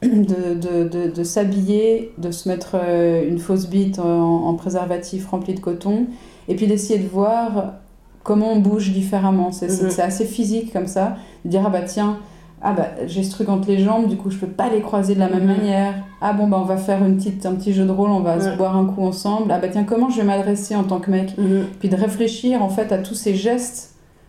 de, 0.03 0.55
de, 0.55 0.89
de, 0.89 1.11
de 1.11 1.25
s'habiller, 1.25 2.13
de 2.19 2.31
se 2.31 2.49
mettre 2.49 2.73
euh, 2.75 3.29
une 3.29 3.39
fausse 3.39 3.67
bite 3.67 3.99
en, 3.99 4.47
en 4.47 4.55
préservatif 4.55 5.27
rempli 5.29 5.55
de 5.55 5.61
coton, 5.61 6.07
et 6.49 6.55
puis 6.55 6.67
d'essayer 6.67 6.99
de 6.99 7.09
voir 7.09 7.75
comment 8.23 8.53
on 8.53 8.59
bouge 8.61 8.93
différemment. 8.93 9.51
C'est 9.53 9.69
c'est 9.71 10.03
assez 10.03 10.25
physique 10.25 10.73
comme 10.73 10.87
ça, 10.87 11.17
de 11.45 11.51
dire 11.51 11.63
ah 11.67 11.71
bah 11.71 11.83
tiens, 11.83 12.19
ah 12.63 12.73
bah 12.73 12.89
j'ai 13.07 13.23
ce 13.23 13.31
truc 13.33 13.49
entre 13.49 13.69
les 13.69 13.79
jambes, 13.79 14.07
du 14.09 14.17
coup 14.17 14.31
je 14.31 14.37
peux 14.39 14.47
pas 14.47 14.69
les 14.69 14.81
croiser 14.81 15.15
de 15.15 15.21
la 15.21 15.29
même 15.29 15.45
Mhm. 15.47 15.57
manière. 15.57 15.95
Ah 16.21 16.33
bon 16.33 16.47
bah 16.47 16.59
on 16.61 16.65
va 16.65 16.77
faire 16.77 17.05
une 17.05 17.17
petite, 17.17 17.45
un 17.47 17.55
petit 17.55 17.73
jeu 17.73 17.85
de 17.85 17.91
rôle, 17.93 18.11
on 18.11 18.21
va 18.21 18.41
se 18.41 18.57
boire 18.57 18.77
un 18.77 18.85
coup 18.85 19.03
ensemble. 19.05 19.51
Ah 19.51 19.59
bah 19.59 19.69
tiens 19.69 19.85
comment 19.85 20.11
je 20.11 20.19
vais 20.21 20.27
m'adresser 20.27 20.77
en 20.77 20.85
tant 20.85 21.01
que 21.01 21.11
mec? 21.11 21.37
Mhm. 21.39 21.65
puis 21.81 21.89
de 21.89 21.97
réfléchir 21.97 22.63
en 22.63 22.69
fait 22.69 22.93
à 22.93 22.99
tous 22.99 23.15
ces 23.15 23.35
gestes 23.35 23.95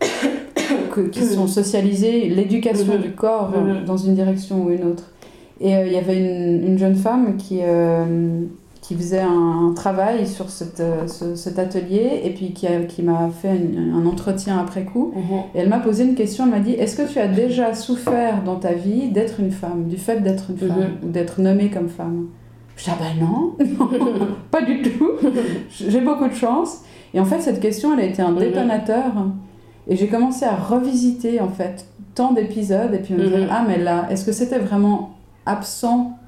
que- 0.94 1.00
qui 1.08 1.24
sont 1.24 1.46
socialisés, 1.46 2.28
l'éducation 2.28 2.96
du 2.98 3.12
corps 3.12 3.52
dans 3.86 3.96
une 3.96 4.14
direction 4.14 4.64
ou 4.64 4.70
une 4.70 4.84
autre. 4.84 5.04
Et 5.60 5.76
euh, 5.76 5.86
il 5.86 5.92
y 5.92 5.96
avait 5.96 6.18
une, 6.18 6.66
une 6.68 6.78
jeune 6.78 6.94
femme 6.94 7.36
qui, 7.36 7.58
euh, 7.62 8.44
qui 8.80 8.94
faisait 8.94 9.20
un, 9.20 9.72
travail 9.76 10.26
sur 10.26 10.48
cette, 10.50 10.80
euh, 10.80 11.06
ce- 11.06 11.34
cet 11.36 11.58
atelier 11.58 12.22
et 12.24 12.30
puis 12.30 12.52
qui, 12.52 12.66
a- 12.66 12.80
qui 12.84 13.02
m'a 13.02 13.28
fait 13.30 13.50
un, 13.50 13.94
un 13.98 14.06
entretien 14.06 14.58
après 14.58 14.84
coup. 14.84 15.12
Mhm. 15.14 15.22
Et 15.54 15.58
elle 15.58 15.68
m'a 15.68 15.78
posé 15.80 16.04
une 16.04 16.14
question, 16.14 16.44
elle 16.44 16.50
m'a 16.50 16.60
dit, 16.60 16.72
est-ce 16.72 16.96
que 16.96 17.06
tu 17.10 17.18
as 17.18 17.28
déjà 17.28 17.74
souffert 17.74 18.42
dans 18.42 18.56
ta 18.56 18.72
vie 18.72 19.08
d'être 19.10 19.38
une 19.40 19.50
femme, 19.52 19.84
du 19.88 19.96
fait 19.98 20.20
d'être 20.22 20.50
une 20.50 20.58
femme, 20.58 20.78
Mhm. 21.02 21.08
ou 21.08 21.12
d'être 21.12 21.40
nommée 21.40 21.68
comme 21.68 21.88
femme? 21.88 22.26
Je 22.76 22.84
dis, 22.84 22.90
ah 22.92 22.98
ben 22.98 23.26
non, 23.26 23.54
pas 24.50 24.62
du 24.62 24.80
tout, 24.82 25.10
j'ai 25.70 26.00
beaucoup 26.00 26.26
de 26.28 26.34
chance. 26.34 26.78
Et 27.12 27.20
en 27.20 27.24
fait, 27.26 27.40
cette 27.40 27.60
question, 27.60 27.92
elle 27.92 28.00
a 28.00 28.04
été 28.08 28.22
un 28.22 28.30
Mhm. 28.32 28.38
détonateur. 28.38 29.12
Et 29.88 29.96
j'ai 29.96 30.06
commencé 30.08 30.44
à 30.46 30.54
revisiter, 30.54 31.40
en 31.40 31.48
fait, 31.48 31.86
tant 32.14 32.32
d'épisodes, 32.32 32.94
et 32.94 32.98
puis 32.98 33.14
me 33.14 33.26
dire, 33.26 33.48
ah 33.50 33.64
mais 33.68 33.76
là, 33.78 34.06
est-ce 34.10 34.24
que 34.24 34.32
c'était 34.32 34.58
vraiment 34.58 35.10
absent 35.46 36.18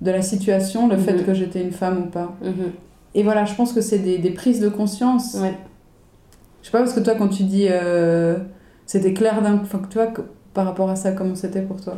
de 0.00 0.10
la 0.10 0.22
situation, 0.22 0.88
le 0.88 0.96
fait 0.98 1.14
Mhm. 1.14 1.24
que 1.24 1.34
j'étais 1.34 1.62
une 1.62 1.72
femme 1.72 1.98
ou 2.02 2.06
pas 2.06 2.32
Mhm. 2.42 2.72
Et 3.14 3.22
voilà, 3.22 3.44
je 3.44 3.54
pense 3.54 3.72
que 3.72 3.80
c'est 3.80 3.98
des, 4.00 4.18
des 4.18 4.30
prises 4.30 4.60
de 4.60 4.68
conscience. 4.68 5.34
Ouais. 5.40 5.56
Je 6.60 6.66
sais 6.66 6.72
pas, 6.72 6.78
parce 6.80 6.92
que 6.92 7.00
toi, 7.00 7.14
quand 7.14 7.28
tu 7.28 7.44
dis 7.44 7.66
euh, 7.70 8.36
c'était 8.86 9.14
clair 9.14 9.40
d'un. 9.42 9.58
Enfin, 9.58 9.78
que 9.78 9.86
toi, 9.86 10.06
que- 10.08 10.22
par 10.52 10.64
rapport 10.66 10.90
à 10.90 10.96
ça, 10.96 11.12
comment 11.12 11.34
c'était 11.36 11.62
pour 11.62 11.80
toi? 11.80 11.94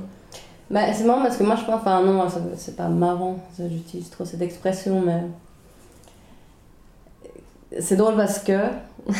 Bah, 0.70 0.92
c'est 0.92 1.04
marrant 1.04 1.22
parce 1.22 1.36
que 1.36 1.44
moi 1.44 1.54
je 1.56 1.64
pense, 1.64 1.76
enfin 1.76 2.02
non, 2.02 2.22
c'est 2.56 2.76
pas 2.76 2.88
marrant, 2.88 3.38
j'utilise 3.58 4.10
trop 4.10 4.24
cette 4.24 4.42
expression, 4.42 5.00
mais. 5.00 5.22
C'est 7.80 7.96
drôle 7.96 8.16
parce 8.16 8.38
que. 8.40 8.52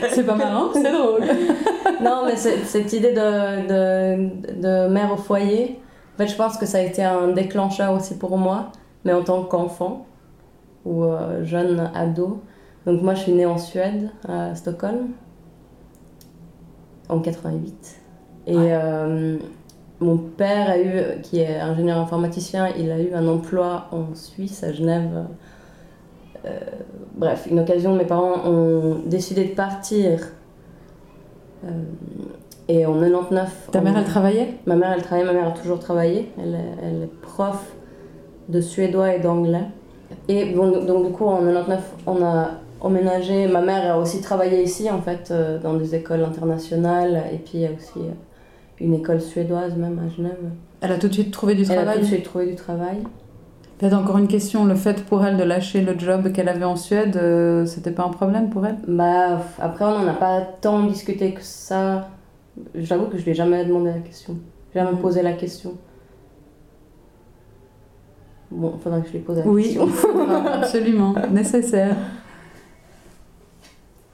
C'est 0.10 0.24
pas 0.24 0.34
marrant, 0.34 0.70
c'est 0.72 0.92
drôle. 0.92 1.22
non, 2.02 2.24
mais 2.26 2.36
cette 2.36 2.92
idée 2.92 3.12
de, 3.12 3.66
de, 3.66 4.60
de 4.60 4.88
mère 4.88 5.12
au 5.12 5.16
foyer, 5.16 5.80
en 6.14 6.18
fait, 6.18 6.28
je 6.28 6.36
pense 6.36 6.56
que 6.56 6.66
ça 6.66 6.78
a 6.78 6.80
été 6.80 7.02
un 7.04 7.28
déclencheur 7.28 7.92
aussi 7.92 8.16
pour 8.16 8.38
moi, 8.38 8.72
mais 9.04 9.12
en 9.12 9.22
tant 9.22 9.42
qu'enfant 9.44 10.06
ou 10.86 11.04
euh, 11.04 11.44
jeune 11.44 11.90
ado. 11.94 12.42
Donc, 12.86 13.02
moi, 13.02 13.14
je 13.14 13.22
suis 13.22 13.32
née 13.32 13.46
en 13.46 13.58
Suède, 13.58 14.10
à 14.26 14.54
Stockholm, 14.54 15.08
en 17.08 17.20
88. 17.20 18.00
Et 18.46 18.54
euh, 18.56 19.36
mon 20.00 20.16
père, 20.16 20.70
a 20.70 20.78
eu, 20.78 21.20
qui 21.22 21.40
est 21.40 21.58
ingénieur 21.58 21.98
informaticien, 21.98 22.68
il 22.78 22.90
a 22.90 23.00
eu 23.00 23.12
un 23.12 23.26
emploi 23.26 23.88
en 23.90 24.14
Suisse, 24.14 24.62
à 24.62 24.72
Genève. 24.72 25.26
Euh, 26.46 26.50
bref, 27.16 27.46
une 27.50 27.58
occasion, 27.60 27.94
mes 27.94 28.04
parents 28.04 28.46
ont 28.48 28.96
décidé 29.06 29.44
de 29.44 29.54
partir. 29.54 30.20
Euh, 31.64 31.68
et 32.68 32.84
en 32.86 32.94
99. 32.94 33.68
Ta 33.72 33.78
on- 33.78 33.82
mère, 33.82 33.96
elle 33.98 34.04
travaillait? 34.04 34.54
Ma 34.66 34.76
mère, 34.76 34.92
elle 34.94 35.02
travaille, 35.02 35.24
ma 35.26 35.32
mère 35.32 35.48
a 35.48 35.52
toujours 35.52 35.78
travaillé. 35.78 36.30
Elle 36.40 36.54
est, 36.54 36.74
elle 36.82 37.02
est 37.04 37.20
prof 37.22 37.72
de 38.48 38.60
suédois 38.60 39.14
et 39.14 39.20
d'anglais. 39.20 39.64
Et 40.28 40.46
bon, 40.54 40.84
donc 40.84 41.06
du 41.06 41.12
coup, 41.12 41.24
en 41.26 41.38
99, 41.38 41.80
on 42.06 42.22
a 42.24 42.50
emménagé. 42.80 43.48
Ma 43.48 43.60
mère 43.60 43.94
a 43.94 43.98
aussi 43.98 44.20
travaillé 44.20 44.62
ici, 44.62 44.90
en 44.90 45.00
fait, 45.00 45.28
euh, 45.30 45.58
dans 45.58 45.74
des 45.74 45.94
écoles 45.94 46.22
internationales. 46.22 47.22
Et 47.32 47.38
puis, 47.38 47.52
il 47.54 47.60
y 47.62 47.66
a 47.66 47.70
aussi 47.70 47.98
euh, 47.98 48.12
une 48.80 48.94
école 48.94 49.20
suédoise, 49.20 49.74
même 49.76 49.98
à 49.98 50.08
Genève. 50.14 50.38
Elle 50.80 50.92
a 50.92 50.98
tout 50.98 51.08
de 51.08 51.12
suite 51.14 51.32
trouvé 51.32 51.54
du 51.54 51.62
Elle 51.62 51.70
a 51.70 51.74
tout 51.76 51.82
travail? 51.84 52.00
de 52.00 52.04
suite 52.04 52.24
trouvé 52.24 52.46
du 52.46 52.54
travail. 52.54 52.98
Peut-être 53.78 53.92
encore 53.94 54.16
une 54.16 54.28
question, 54.28 54.64
le 54.64 54.74
fait 54.74 55.04
pour 55.04 55.24
elle 55.24 55.36
de 55.36 55.42
lâcher 55.44 55.82
le 55.82 55.98
job 55.98 56.32
qu'elle 56.32 56.48
avait 56.48 56.64
en 56.64 56.76
Suède, 56.76 57.16
euh, 57.16 57.66
c'était 57.66 57.90
pas 57.90 58.04
un 58.04 58.08
problème 58.08 58.48
pour 58.48 58.64
elle? 58.66 58.76
Bah, 58.88 59.40
après, 59.60 59.84
on 59.84 59.98
n'en 59.98 60.08
a 60.08 60.14
pas 60.14 60.40
tant 60.62 60.82
discuté 60.84 61.32
que 61.34 61.42
ça. 61.42 62.08
J'avoue 62.74 63.04
que 63.06 63.18
je 63.18 63.24
lui 63.24 63.32
ai 63.32 63.34
jamais 63.34 63.64
demandé 63.66 63.90
la 63.90 63.98
question. 63.98 64.36
J'ai 64.72 64.80
jamais 64.80 64.92
Mhm. 64.92 65.00
posé 65.02 65.20
la 65.22 65.32
question. 65.34 65.74
Bon, 68.50 68.72
il 68.76 68.80
faudra 68.82 69.00
que 69.00 69.08
je 69.08 69.12
lui 69.12 69.18
pose 69.18 69.38
la 69.38 69.46
Oui, 69.46 69.64
question. 69.64 69.88
absolument, 70.54 71.14
nécessaire. 71.30 71.96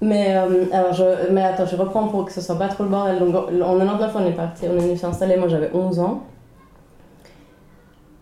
Mais, 0.01 0.35
euh, 0.35 0.65
alors 0.73 0.93
je, 0.93 1.31
mais 1.33 1.43
attends, 1.45 1.67
je 1.67 1.77
reprends 1.77 2.09
pour 2.09 2.25
que 2.25 2.33
ce 2.33 2.41
soit 2.41 2.59
pas 2.59 2.67
trop 2.67 2.83
le 2.83 2.89
bordel. 2.91 3.21
Donc, 3.21 3.33
en 3.37 3.79
99, 3.79 4.13
on 4.17 4.27
est 4.27 4.33
parti, 4.33 4.65
on 4.69 4.75
est 4.77 4.81
venu 4.81 4.97
s'installer. 4.97 5.37
Moi, 5.37 5.47
j'avais 5.47 5.71
11 5.73 6.01
ans. 6.01 6.25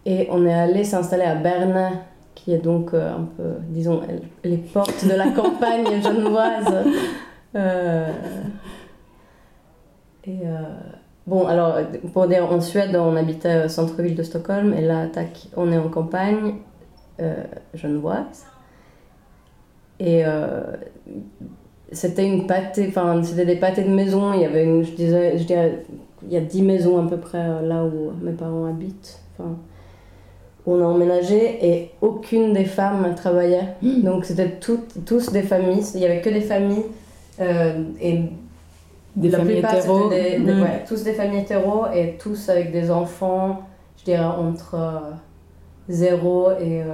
Et 0.07 0.29
on 0.31 0.47
est 0.47 0.53
allé 0.53 0.85
s'installer 0.85 1.25
à 1.25 1.35
Bernay, 1.35 1.91
qui 2.35 2.55
est 2.55 2.59
donc 2.59 2.95
euh, 2.95 3.15
un 3.15 3.29
peu, 3.37 3.55
disons, 3.69 4.01
les 4.45 4.57
portes 4.57 5.07
de 5.07 5.15
la 5.15 5.31
campagne 5.31 6.03
genevoise. 6.03 6.87
Euh, 7.55 8.13
et 10.25 10.39
euh, 10.45 10.63
bon, 11.27 11.47
alors, 11.47 11.79
pour 12.13 12.27
dire, 12.29 12.51
en 12.51 12.61
Suède, 12.61 12.97
on 12.97 13.15
habitait 13.17 13.65
au 13.65 13.69
centre-ville 13.69 14.15
de 14.15 14.23
Stockholm. 14.23 14.73
Et 14.73 14.81
là, 14.81 15.07
tac, 15.07 15.49
on 15.57 15.71
est 15.71 15.79
en 15.79 15.89
campagne 15.89 16.55
genevoise. 17.75 18.47
Et 19.99 20.23
c'était 21.93 22.27
une 22.27 22.47
pâtée, 22.47 22.87
enfin, 22.89 23.23
c'était 23.23 23.45
des 23.45 23.57
pâtés 23.57 23.83
de 23.83 23.91
maison. 23.91 24.33
Il 24.33 24.41
y 24.41 24.45
avait 24.47 24.65
une, 24.65 24.83
je 24.83 24.93
disais, 24.93 25.37
je 25.37 25.45
dirais, 25.45 25.85
il 26.23 26.33
y 26.33 26.39
a 26.39 26.41
10 26.41 26.63
maisons 26.63 27.05
à 27.05 27.07
peu 27.07 27.19
près 27.19 27.47
là 27.63 27.85
où 27.85 28.13
mes 28.23 28.33
parents 28.33 28.65
habitent. 28.65 29.21
Enfin, 29.35 29.57
on 30.67 30.81
a 30.83 30.85
emménagé 30.85 31.67
et 31.67 31.91
aucune 32.01 32.53
des 32.53 32.65
femmes 32.67 33.15
travaillait. 33.15 33.75
Donc 33.83 34.25
c'était 34.25 34.51
toutes- 34.61 35.05
tous 35.07 35.31
des 35.33 35.43
familles. 35.43 35.85
Il 35.95 36.01
y 36.01 36.05
avait 36.07 36.21
que 36.21 36.31
des 36.31 36.41
familles. 36.43 36.85
euh, 37.41 37.85
et 38.01 38.21
Des 39.17 39.31
la 39.31 39.39
familles 39.39 39.55
plupart, 39.61 39.75
hétéros. 39.77 40.11
c'était 40.11 40.39
des- 40.39 40.45
des- 40.45 40.53
Mm. 40.53 40.63
ouais, 40.63 40.85
tous 40.87 41.03
des 41.03 41.13
familles 41.15 41.41
hétéros 41.41 41.85
et 41.95 42.17
tous 42.19 42.49
avec 42.51 42.71
des 42.73 42.91
enfants, 42.91 43.63
je 43.99 44.05
dirais 44.05 44.23
entre 44.25 44.75
euh, 44.75 45.11
0 45.89 46.51
et 46.61 46.83
euh, 46.83 46.93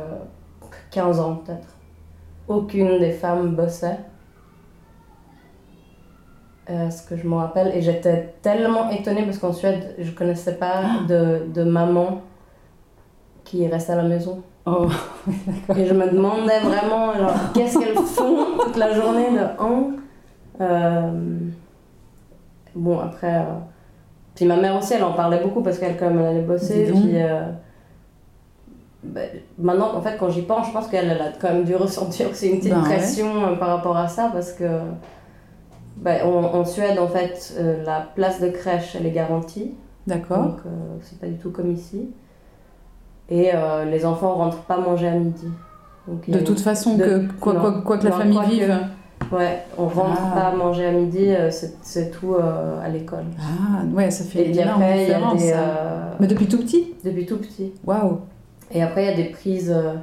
15 0.93 1.19
ans 1.21 1.43
peut-être. 1.45 1.69
Aucune 2.49 3.01
des 3.01 3.11
femmes 3.11 3.57
bossait. 3.57 3.99
Euh, 6.69 6.91
ce 6.91 7.03
que 7.09 7.17
je 7.17 7.27
me 7.27 7.35
rappelle. 7.37 7.73
Et 7.77 7.81
j'étais 7.83 8.35
tellement 8.43 8.91
étonnée 8.91 9.23
parce 9.25 9.39
qu'en 9.39 9.53
Suède, 9.53 9.95
je 9.99 10.11
connaissais 10.11 10.55
pas 10.55 10.83
de, 11.09 11.43
de 11.55 11.63
maman 11.63 12.23
qui 13.47 13.67
reste 13.67 13.89
à 13.89 13.97
la 13.97 14.03
maison. 14.03 14.43
Oh, 14.67 14.89
Et 15.77 15.87
je 15.87 15.95
me 15.95 16.11
demandais 16.11 16.59
vraiment, 16.61 17.11
alors, 17.11 17.33
qu'est-ce 17.55 17.79
qu'elles 17.79 17.95
font 17.95 18.37
toute 18.65 18.77
la 18.77 18.93
journée 18.93 19.31
de 19.31 19.63
an 19.63 19.91
Euh, 20.61 21.39
Bon, 22.75 22.99
après. 22.99 23.37
euh, 23.37 23.43
Puis 24.35 24.45
ma 24.45 24.57
mère 24.57 24.77
aussi, 24.77 24.95
elle 24.95 25.05
en 25.05 25.13
parlait 25.15 25.43
beaucoup 25.43 25.63
parce 25.63 25.79
qu'elle, 25.79 25.97
quand 25.97 26.09
même, 26.11 26.19
elle 26.19 26.27
allait 26.27 26.43
bosser. 26.43 26.85
Puis. 26.93 27.13
euh, 27.15 27.43
ben, 29.03 29.29
maintenant, 29.59 29.95
en 29.95 30.01
fait, 30.03 30.17
quand 30.19 30.29
j'y 30.31 30.43
pense, 30.43 30.67
je 30.67 30.73
pense 30.73 30.89
qu'elle 30.89 31.11
elle 31.11 31.21
a 31.23 31.33
quand 31.41 31.53
même 31.53 31.65
dû 31.65 31.75
ressentir 31.87 32.29
aussi 32.31 32.49
une 32.51 32.59
petite 32.59 32.75
Ben 32.75 32.83
pression 32.83 33.47
euh, 33.47 33.55
par 33.57 33.69
rapport 33.69 33.97
à 33.97 34.09
ça 34.09 34.31
parce 34.33 34.53
que. 34.53 34.65
ben, 35.97 36.27
en, 36.27 36.43
en 36.59 36.65
Suède, 36.65 36.99
en 36.99 37.07
fait, 37.09 37.55
la 37.87 38.01
place 38.15 38.41
de 38.41 38.49
crèche, 38.49 38.97
elle 38.99 39.07
est 39.07 39.11
garantie. 39.13 39.75
d'accord. 40.07 40.39
Donc, 40.43 40.59
c'est 41.03 41.19
pas 41.21 41.27
du 41.29 41.37
tout 41.39 41.51
comme 41.53 41.71
ici. 41.73 42.11
Et 43.31 43.51
euh, 43.55 43.85
les 43.85 44.05
enfants 44.07 44.35
rentrent 44.35 44.63
pas 44.63 44.79
manger 44.79 45.09
à 45.09 45.13
midi. 45.15 45.49
Donc, 46.07 46.29
De 46.31 46.39
toute 46.39 46.61
façon, 46.61 46.97
de- 46.97 47.05
que, 47.05 47.27
quoi, 47.41 47.55
non. 47.55 47.61
quoi, 47.61 47.73
quoi 47.85 47.99
que 47.99 48.05
la 48.05 48.11
Non, 48.11 48.17
famille 48.19 48.35
quoi 48.37 48.45
que- 48.45 48.51
vive. 48.51 48.79
Ouais, 49.33 49.65
on 49.77 49.87
rentre 49.87 50.21
Ah. 50.37 50.41
pas 50.53 50.57
manger 50.57 50.87
à 50.87 50.93
midi, 50.93 51.27
euh, 51.35 51.51
c'est 51.51 52.11
tout 52.13 52.35
euh, 52.35 52.81
à 52.85 52.89
l'école. 52.89 53.25
Ah, 53.41 53.83
ouais, 53.93 54.11
ça 54.11 54.23
fait 54.25 54.47
Et 54.55 54.63
après, 54.63 55.03
il 55.05 55.09
y 55.09 55.13
a 55.13 55.35
des. 55.35 55.53
euh, 55.53 56.11
Mais 56.21 56.27
depuis 56.29 56.47
tout 56.47 56.59
petit? 56.59 56.93
depuis 57.05 57.27
tout 57.27 57.39
petit. 57.39 57.73
Waouh 57.85 58.21
Et 58.71 58.83
après, 58.83 59.05
il 59.05 59.11
y 59.11 59.13
a 59.13 59.17
des 59.17 59.31
prises, 59.31 59.73
euh, 59.75 59.95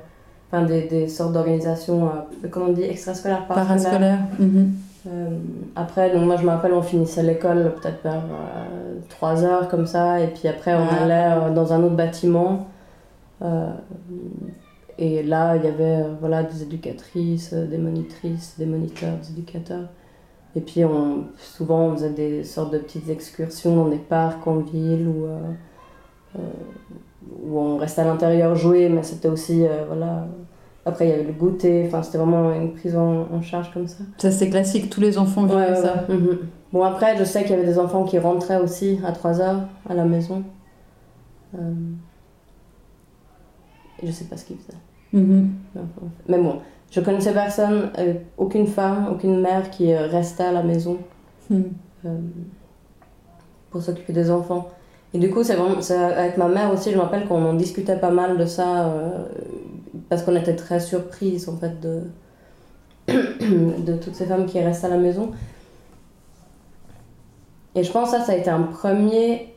enfin 0.51 0.63
des, 0.65 0.81
des 0.87 1.07
sortes 1.07 1.31
d'organisations, 1.31 2.05
euh, 2.07 2.47
comment 2.51 2.65
on 2.69 2.73
dit, 2.73 2.83
extrascolaires, 2.83 3.45
parascolaires. 3.45 3.77
Parascolaire. 3.83 4.19
Mhm. 4.39 4.71
Euh, 5.07 5.29
après, 5.77 6.11
donc 6.13 6.25
moi 6.25 6.35
je 6.37 6.43
me 6.43 6.49
rappelle, 6.49 6.73
on 6.73 6.81
finissait 6.81 7.23
l'école 7.23 7.73
peut-être 7.81 8.01
vers 8.03 8.21
3 9.09 9.43
heures 9.43 9.67
comme 9.69 9.85
ça, 9.85 10.19
et 10.19 10.27
puis 10.27 10.47
après 10.49 10.73
on 10.73 10.85
Ah. 10.89 11.03
allait 11.03 11.31
euh, 11.49 11.53
dans 11.53 11.71
un 11.71 11.81
autre 11.83 11.95
bâtiment. 11.95 12.67
Euh, 13.43 13.71
et 14.97 15.23
là, 15.23 15.55
il 15.57 15.63
y 15.63 15.67
avait 15.67 16.03
euh, 16.03 16.13
voilà, 16.19 16.43
des 16.43 16.61
éducatrices, 16.63 17.51
euh, 17.53 17.65
des 17.67 17.77
monitrices, 17.77 18.55
des 18.57 18.65
moniteurs, 18.65 19.17
des 19.17 19.31
éducateurs. 19.31 19.87
Et 20.55 20.61
puis 20.61 20.85
on, 20.85 21.25
souvent 21.37 21.87
on 21.87 21.93
faisait 21.93 22.11
des 22.11 22.43
sortes 22.43 22.71
de 22.73 22.77
petites 22.77 23.09
excursions 23.09 23.75
dans 23.75 23.89
des 23.89 23.97
parcs 23.97 24.45
en 24.47 24.57
ville 24.59 25.07
où, 25.07 25.25
euh, 25.25 25.39
euh, 26.37 26.39
où 27.43 27.59
on 27.59 27.77
restait 27.77 28.01
à 28.01 28.05
l'intérieur 28.05 28.55
jouer, 28.55 28.87
mais 28.89 29.01
c'était 29.03 29.29
aussi. 29.29 29.65
euh, 29.65 29.85
voilà, 29.87 30.27
après, 30.85 31.07
il 31.07 31.09
y 31.11 31.13
avait 31.13 31.23
le 31.23 31.33
goûter, 31.33 31.85
enfin, 31.87 32.03
c'était 32.03 32.17
vraiment 32.17 32.53
une 32.53 32.73
prise 32.73 32.95
en, 32.95 33.21
en 33.33 33.41
charge 33.41 33.71
comme 33.73 33.87
ça. 33.87 34.03
Ça, 34.17 34.31
c'est 34.31 34.49
classique, 34.49 34.89
tous 34.89 34.99
les 35.01 35.17
enfants 35.17 35.45
vivent 35.45 35.55
Ouais, 35.55 35.75
ça. 35.75 36.05
ouais. 36.09 36.15
Mhm. 36.15 36.37
Bon, 36.73 36.83
après, 36.83 37.17
je 37.17 37.23
sais 37.23 37.41
qu'il 37.43 37.51
y 37.51 37.53
avait 37.53 37.65
des 37.65 37.79
enfants 37.79 38.03
qui 38.03 38.19
rentraient 38.19 38.59
aussi 38.59 38.99
à 39.05 39.11
3h 39.11 39.59
à 39.89 39.93
la 39.93 40.03
maison. 40.05 40.43
Je 44.05 44.11
sais 44.11 44.25
pas 44.25 44.37
ce 44.37 44.45
qu'ils 44.45 44.57
faisaient. 44.57 44.77
Mhm. 45.13 45.51
Mais 46.27 46.37
bon, 46.37 46.59
je 46.91 46.99
connaissais 47.01 47.33
personne, 47.33 47.91
euh, 47.97 48.13
aucune 48.37 48.67
femme, 48.67 49.09
aucune 49.11 49.39
mère 49.41 49.69
qui 49.69 49.93
euh, 49.93 50.07
restait 50.07 50.43
à 50.43 50.51
la 50.51 50.63
maison 50.63 50.97
Mhm. 51.49 51.71
euh, 52.05 52.17
pour 53.69 53.81
s'occuper 53.81 54.13
des 54.13 54.29
enfants. 54.31 54.69
Et 55.13 55.19
du 55.19 55.29
coup, 55.29 55.43
c'est 55.43 55.55
avec 55.93 56.37
ma 56.37 56.47
mère 56.47 56.71
aussi, 56.73 56.91
je 56.91 56.95
me 56.97 57.01
rappelle 57.01 57.27
qu'on 57.27 57.43
en 57.45 57.53
discutait 57.53 57.97
pas 57.97 58.11
mal 58.11 58.37
de 58.37 58.45
ça. 58.45 58.91
parce 60.09 60.23
qu'on 60.23 60.35
était 60.35 60.55
très 60.55 60.79
surprises 60.79 61.47
en 61.49 61.55
fait 61.57 61.79
de, 61.79 62.01
de 63.07 63.93
toutes 63.97 64.15
ces 64.15 64.25
femmes 64.25 64.45
qui 64.47 64.59
restent 64.59 64.83
à 64.83 64.89
la 64.89 64.97
maison. 64.97 65.31
Et 67.75 67.83
je 67.83 67.91
pense 67.91 68.11
que 68.11 68.17
ça, 68.17 68.23
ça 68.23 68.31
a 68.33 68.35
été 68.35 68.49
un 68.49 68.63
premier 68.63 69.53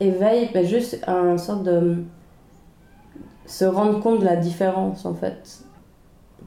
éveil, 0.00 0.50
mais 0.54 0.64
juste 0.64 0.98
un 1.06 1.38
sorte 1.38 1.62
de 1.64 1.96
se 3.48 3.64
rendre 3.64 4.00
compte 4.00 4.20
de 4.20 4.24
la 4.24 4.36
différence 4.36 5.04
en 5.04 5.14
fait. 5.14 5.60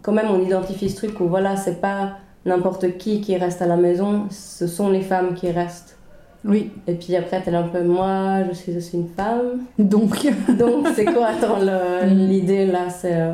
Quand 0.01 0.13
même, 0.13 0.27
on 0.29 0.39
identifie 0.39 0.89
ce 0.89 0.95
truc 0.95 1.19
où 1.19 1.27
voilà, 1.27 1.57
c'est 1.57 1.81
pas 1.81 2.17
n'importe 2.45 2.97
qui 2.97 3.21
qui 3.21 3.35
reste 3.35 3.61
à 3.61 3.67
la 3.67 3.75
maison, 3.75 4.27
ce 4.29 4.67
sont 4.67 4.89
les 4.89 5.01
femmes 5.01 5.33
qui 5.33 5.51
restent. 5.51 5.97
Oui. 6.43 6.71
Et 6.87 6.93
puis 6.93 7.15
après, 7.15 7.41
t'es 7.41 7.53
un 7.53 7.67
peu 7.67 7.83
moi, 7.83 8.43
je 8.47 8.53
suis 8.53 8.75
aussi 8.75 8.97
une 8.97 9.09
femme. 9.09 9.65
Donc. 9.77 10.27
Donc, 10.57 10.87
c'est 10.95 11.05
quoi, 11.05 11.27
attends, 11.27 11.59
l'idée 12.05 12.65
là, 12.65 12.89
c'est. 12.89 13.13
Euh... 13.15 13.33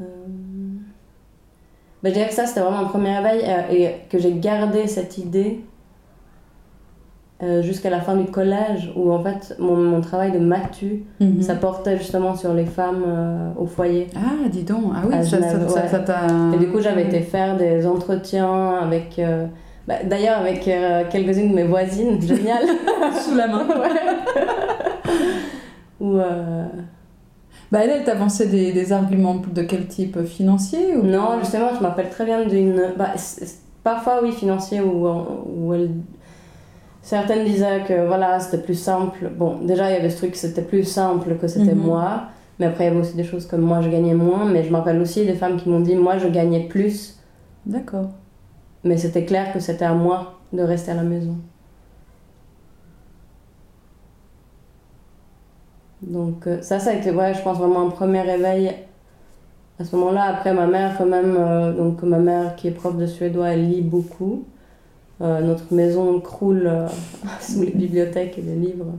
Euh... 0.00 0.04
Ben, 2.02 2.10
je 2.10 2.14
dirais 2.14 2.28
que 2.28 2.34
ça, 2.34 2.46
c'était 2.46 2.60
vraiment 2.60 2.80
un 2.80 2.88
premier 2.88 3.16
réveil 3.16 3.42
euh, 3.44 3.72
et 3.72 4.08
que 4.10 4.18
j'ai 4.18 4.32
gardé 4.32 4.88
cette 4.88 5.16
idée 5.16 5.64
euh, 7.44 7.62
jusqu'à 7.62 7.90
la 7.90 8.00
fin 8.00 8.16
du 8.16 8.24
collège, 8.30 8.92
où 8.96 9.12
en 9.12 9.22
fait, 9.22 9.54
mon, 9.58 9.76
mon 9.76 10.00
travail 10.00 10.32
de 10.32 10.38
matu, 10.38 11.04
Mhm. 11.20 11.42
ça 11.42 11.54
portait 11.54 11.98
justement 11.98 12.34
sur 12.34 12.54
les 12.54 12.64
femmes 12.66 13.04
euh, 13.06 13.50
au 13.58 13.66
foyer. 13.66 14.08
Ah, 14.16 14.48
dis 14.50 14.62
donc. 14.64 14.92
Ah 14.94 15.02
oui, 15.06 15.14
ça 15.22 15.36
Genève, 15.36 15.68
ça- 15.68 15.82
ouais. 15.82 15.88
ça 15.88 15.98
t'a. 16.00 16.26
Et 16.54 16.58
du 16.58 16.68
coup, 16.68 16.80
j'avais 16.80 17.02
été 17.04 17.20
faire 17.20 17.56
des 17.56 17.86
entretiens 17.86 18.76
avec. 18.82 19.18
euh, 19.18 19.46
bah, 19.86 19.96
D'ailleurs, 20.04 20.38
avec 20.40 20.62
quelques-unes 21.10 21.50
de 21.50 21.54
mes 21.54 21.64
voisines, 21.64 22.20
génial. 22.22 22.64
sous 23.22 23.34
la 23.36 23.46
main. 23.48 23.66
Ou. 26.00 26.18
Bah, 27.72 27.80
elle, 27.82 27.90
elle 27.90 28.04
t'avançait 28.04 28.46
des, 28.46 28.72
des 28.72 28.92
arguments 28.92 29.36
de 29.52 29.62
quel 29.62 29.86
type 29.86 30.22
Financier 30.24 30.96
ou... 30.96 31.02
Non, 31.06 31.38
justement, 31.40 31.68
je 31.76 31.82
m'appelle 31.82 32.08
très 32.08 32.24
bien 32.24 32.44
d'une. 32.46 32.92
Bah, 32.96 33.08
parfois, 33.82 34.20
oui, 34.22 34.30
financier, 34.32 34.80
où, 34.80 35.08
où 35.08 35.74
elle. 35.74 35.90
Certaines 37.04 37.44
disaient 37.44 37.82
que 37.86 38.06
voilà, 38.06 38.40
c'était 38.40 38.62
plus 38.62 38.74
simple. 38.80 39.30
Bon, 39.36 39.58
déjà, 39.60 39.90
il 39.90 39.94
y 39.94 39.96
avait 39.98 40.08
ce 40.08 40.16
truc 40.16 40.30
que 40.32 40.38
c'était 40.38 40.62
plus 40.62 40.84
simple 40.84 41.36
que 41.36 41.46
c'était 41.48 41.74
Mhm. 41.74 41.84
moi. 41.84 42.22
Mais 42.58 42.64
après, 42.66 42.84
il 42.84 42.86
y 42.86 42.90
avait 42.90 43.00
aussi 43.00 43.14
des 43.14 43.24
choses 43.24 43.46
comme 43.46 43.60
moi, 43.60 43.82
je 43.82 43.90
gagnais 43.90 44.14
moins. 44.14 44.46
Mais 44.46 44.64
je 44.64 44.70
me 44.70 44.76
rappelle 44.76 44.98
aussi 45.02 45.26
des 45.26 45.34
femmes 45.34 45.58
qui 45.58 45.68
m'ont 45.68 45.80
dit, 45.80 45.96
moi, 45.96 46.16
je 46.16 46.28
gagnais 46.28 46.66
plus. 46.66 47.18
D'accord. 47.66 48.08
Mais 48.84 48.96
c'était 48.96 49.26
clair 49.26 49.52
que 49.52 49.60
c'était 49.60 49.84
à 49.84 49.92
moi 49.92 50.40
de 50.54 50.62
rester 50.62 50.92
à 50.92 50.94
la 50.94 51.02
maison. 51.02 51.36
Donc 56.02 56.46
euh, 56.46 56.60
ça, 56.62 56.78
ça 56.78 56.90
a 56.90 56.94
été, 56.94 57.10
ouais, 57.10 57.34
je 57.34 57.42
pense 57.42 57.58
vraiment 57.58 57.86
un 57.86 57.90
premier 57.90 58.20
réveil 58.22 58.72
à 59.78 59.84
ce 59.84 59.94
moment-là. 59.96 60.24
Après, 60.24 60.52
ma 60.54 60.66
mère, 60.66 60.96
quand 60.96 61.06
même, 61.06 61.36
euh, 61.38 61.72
donc 61.72 62.02
ma 62.02 62.18
mère 62.18 62.56
qui 62.56 62.68
est 62.68 62.72
prof 62.72 62.96
de 62.96 63.06
suédois, 63.06 63.48
elle 63.50 63.68
lit 63.68 63.80
beaucoup. 63.82 64.44
Euh, 65.20 65.40
notre 65.40 65.72
maison 65.72 66.20
croule 66.20 66.66
euh, 66.66 66.88
sous 67.40 67.62
les 67.62 67.70
bibliothèques 67.70 68.38
et 68.38 68.42
les 68.42 68.56
livres. 68.56 68.92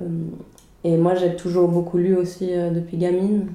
Euh, 0.00 0.04
et 0.84 0.96
moi, 0.96 1.14
j'ai 1.14 1.34
toujours 1.36 1.68
beaucoup 1.68 1.98
lu 1.98 2.14
aussi 2.16 2.52
depuis 2.52 2.98
gamine. 2.98 3.48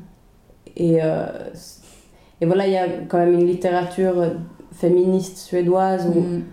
Et, 0.75 0.95
et 0.97 2.45
voilà, 2.45 2.67
il 2.67 2.73
y 2.73 2.77
a 2.77 2.87
quand 3.07 3.17
même 3.17 3.33
une 3.33 3.47
littérature 3.47 4.33
féministe 4.73 5.37
suédoise 5.37 6.07
où, 6.07 6.19
Mm. 6.19 6.43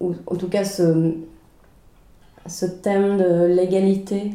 ou 0.00 0.14
en 0.26 0.36
tout 0.36 0.48
cas 0.48 0.64
ce, 0.64 1.14
ce 2.46 2.66
thème 2.66 3.18
de 3.18 3.44
l'égalité 3.46 4.32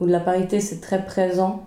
ou 0.00 0.06
de 0.06 0.12
la 0.12 0.20
parité 0.20 0.60
c'est 0.60 0.80
très 0.80 1.04
présent 1.04 1.64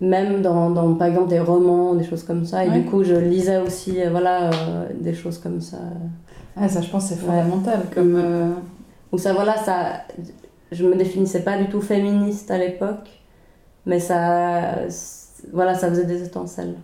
même 0.00 0.42
dans, 0.42 0.70
dans, 0.70 0.94
par 0.94 1.08
exemple 1.08 1.28
des 1.28 1.40
romans 1.40 1.94
des 1.94 2.04
choses 2.04 2.22
comme 2.22 2.44
ça 2.44 2.64
et 2.64 2.68
Ouais. 2.70 2.80
du 2.80 2.84
coup 2.86 3.02
je 3.02 3.14
lisais 3.14 3.58
aussi 3.58 4.00
euh, 4.00 4.10
voilà 4.10 4.50
euh, 4.50 4.88
des 4.94 5.12
choses 5.14 5.38
comme 5.38 5.60
ça 5.60 5.78
Ah, 6.56 6.68
ça, 6.68 6.80
je 6.80 6.88
pense, 6.90 7.06
c'est 7.06 7.14
Ouais. 7.16 7.20
fondamental. 7.42 7.80
Comme. 7.94 8.14
euh, 8.16 8.50
ou 9.12 9.18
ça 9.18 9.32
voilà 9.32 9.56
ça 9.56 10.02
je 10.70 10.86
me 10.86 10.94
définissais 10.94 11.42
pas 11.42 11.56
du 11.58 11.68
tout 11.68 11.80
féministe 11.80 12.50
à 12.50 12.58
l'époque 12.58 13.08
mais 13.86 13.98
ça 14.00 14.74
voilà 15.52 15.74
ça 15.74 15.88
faisait 15.88 16.04
des 16.04 16.22
étincelles 16.24 16.74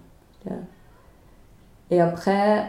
et 1.91 2.01
après 2.01 2.65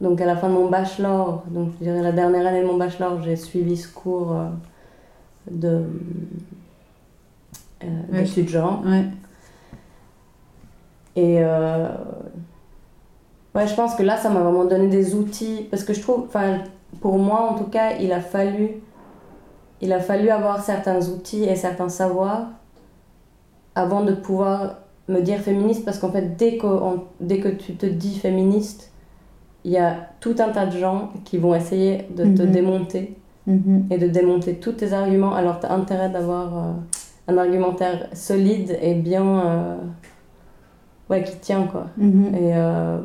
donc 0.00 0.20
à 0.20 0.26
la 0.26 0.36
fin 0.36 0.48
de 0.48 0.54
mon 0.54 0.68
bachelor 0.68 1.44
donc 1.50 1.72
je 1.78 1.84
dirais 1.84 2.02
la 2.02 2.12
dernière 2.12 2.46
année 2.46 2.62
de 2.62 2.66
mon 2.66 2.76
bachelor 2.78 3.20
j'ai 3.22 3.36
suivi 3.36 3.76
ce 3.76 3.88
cours 3.92 4.34
de 5.50 5.82
Ouais. 8.12 8.22
d'études 8.22 8.48
genre 8.48 8.82
Ouais. 8.84 9.04
et 11.16 11.38
euh, 11.40 11.88
ouais, 13.54 13.66
je 13.66 13.74
pense 13.74 13.94
que 13.94 14.02
là, 14.02 14.16
ça 14.16 14.30
m'a 14.30 14.40
vraiment 14.40 14.64
donné 14.64 14.88
des 14.88 15.14
outils. 15.14 15.66
Parce 15.70 15.84
que 15.84 15.92
je 15.92 16.00
trouve, 16.00 16.24
enfin, 16.26 16.58
pour 17.00 17.18
moi 17.18 17.50
en 17.50 17.54
tout 17.54 17.64
cas, 17.70 17.92
il 18.00 18.12
a 18.12 18.20
fallu, 18.20 18.70
il 19.80 19.92
a 19.92 20.00
fallu 20.00 20.30
avoir 20.30 20.62
certains 20.62 21.06
outils 21.08 21.44
et 21.44 21.56
certains 21.56 21.88
savoirs 21.90 22.46
avant 23.74 24.02
de 24.04 24.12
pouvoir 24.12 24.76
me 25.08 25.20
dire 25.20 25.40
féministe. 25.40 25.84
Parce 25.84 25.98
qu'en 25.98 26.10
fait, 26.10 26.36
dès 26.36 26.56
que, 26.56 26.66
on- 26.66 27.04
dès 27.20 27.40
que 27.40 27.48
tu 27.48 27.74
te 27.74 27.86
dis 27.86 28.18
féministe, 28.18 28.90
il 29.64 29.72
y 29.72 29.78
a 29.78 29.96
tout 30.20 30.34
un 30.38 30.48
tas 30.48 30.66
de 30.66 30.76
gens 30.78 31.10
qui 31.24 31.36
vont 31.38 31.54
essayer 31.54 32.06
de 32.16 32.24
te 32.24 32.42
Mhm. 32.42 32.50
démonter 32.50 33.16
Mhm. 33.46 33.86
et 33.90 33.98
de 33.98 34.06
démonter 34.08 34.54
tous 34.54 34.72
tes 34.72 34.92
arguments. 34.92 35.34
Alors, 35.34 35.60
tu 35.60 35.66
as 35.66 35.72
intérêt 35.72 36.08
d'avoir 36.08 36.56
euh, 36.56 36.72
un 37.28 37.36
argumentaire 37.38 38.08
solide 38.12 38.78
et 38.82 38.94
bien. 38.94 39.40
euh, 39.46 39.76
ouais, 41.10 41.22
qui 41.22 41.36
tient 41.36 41.64
quoi. 41.64 41.86
Mhm. 41.96 42.34
Et 42.34 42.52
euh, 42.54 42.98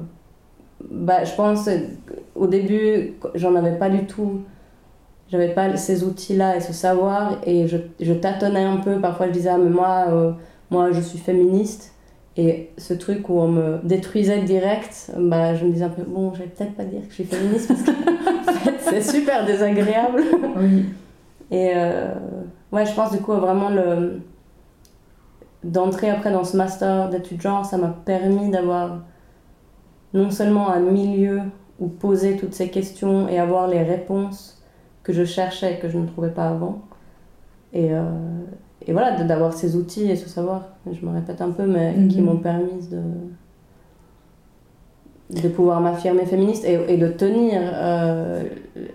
bah, 0.90 1.24
je 1.24 1.34
pense 1.36 1.70
au 2.36 2.48
début, 2.48 3.14
j'en 3.36 3.56
avais 3.56 3.78
pas 3.78 3.90
du 3.90 4.06
tout. 4.06 4.42
J'avais 5.30 5.50
pas 5.50 5.76
ces 5.76 6.04
outils-là 6.06 6.56
et 6.56 6.62
ce 6.62 6.72
savoir. 6.72 7.34
Et 7.46 7.68
je, 7.68 7.78
je 8.00 8.14
tâtonnais 8.14 8.64
un 8.64 8.78
peu. 8.78 9.00
Parfois, 9.02 9.28
je 9.28 9.34
disais, 9.34 9.50
ah, 9.50 9.58
mais 9.58 9.70
moi, 9.70 10.06
euh, 10.08 10.32
moi, 10.72 10.92
je 10.94 11.02
suis 11.02 11.18
féministe. 11.20 11.94
Et 12.38 12.70
ce 12.78 12.94
truc 12.94 13.28
où 13.30 13.40
on 13.40 13.48
me 13.50 13.80
détruisait 13.84 14.44
direct, 14.44 15.12
bah, 15.18 15.54
je 15.56 15.66
me 15.66 15.72
disais 15.72 15.84
un 15.86 15.90
peu, 15.90 16.04
bon, 16.04 16.34
je 16.34 16.44
vais 16.44 16.46
peut-être 16.50 16.76
pas 16.76 16.86
dire 16.86 17.02
que 17.02 17.10
je 17.10 17.16
suis 17.16 17.24
féministe 17.26 17.68
parce 17.68 17.82
que 17.82 17.92
en 18.50 18.54
fait, 18.54 18.76
c'est 18.80 19.02
super 19.02 19.46
désagréable. 19.46 20.22
Oui. 20.56 20.86
Et 21.52 21.72
euh, 21.76 22.14
ouais, 22.72 22.86
je 22.86 22.94
pense 22.94 23.12
du 23.12 23.20
coup 23.20 23.34
vraiment 23.34 23.70
le 23.70 24.22
d'entrer 25.64 26.10
après 26.10 26.32
dans 26.32 26.44
ce 26.44 26.56
master 26.56 27.10
d'études 27.10 27.42
genre, 27.42 27.66
ça 27.66 27.78
m'a 27.78 27.90
permis 28.06 28.50
d'avoir 28.50 29.00
non 30.14 30.30
seulement 30.32 30.70
un 30.70 30.80
milieu 30.80 31.42
où 31.80 31.88
poser 31.88 32.38
toutes 32.38 32.54
ces 32.54 32.70
questions 32.70 33.28
et 33.28 33.40
avoir 33.40 33.68
les 33.68 33.84
réponses 33.84 34.62
que 35.04 35.14
je 35.14 35.26
cherchais 35.26 35.74
et 35.76 35.80
que 35.80 35.90
je 35.90 35.98
ne 35.98 36.08
trouvais 36.08 36.30
pas 36.32 36.48
avant. 36.50 36.82
Et, 37.74 37.94
euh, 37.94 38.04
et 38.86 38.94
voilà, 38.94 39.24
d'avoir 39.24 39.54
ces 39.54 39.76
outils 39.76 40.10
et 40.10 40.16
ce 40.16 40.30
savoir, 40.30 40.64
je 40.92 41.06
me 41.06 41.12
répète 41.14 41.42
un 41.42 41.52
peu, 41.52 41.66
mais 41.66 41.94
qui 42.10 42.22
Mhm. 42.22 42.26
m'ont 42.26 42.38
permis 42.38 42.88
de, 42.90 43.02
de 45.42 45.50
pouvoir 45.50 45.82
m'affirmer 45.82 46.26
féministe 46.26 46.64
et, 46.66 46.80
et 46.88 46.98
de 46.98 47.08
tenir, 47.10 47.60
euh, 47.64 48.44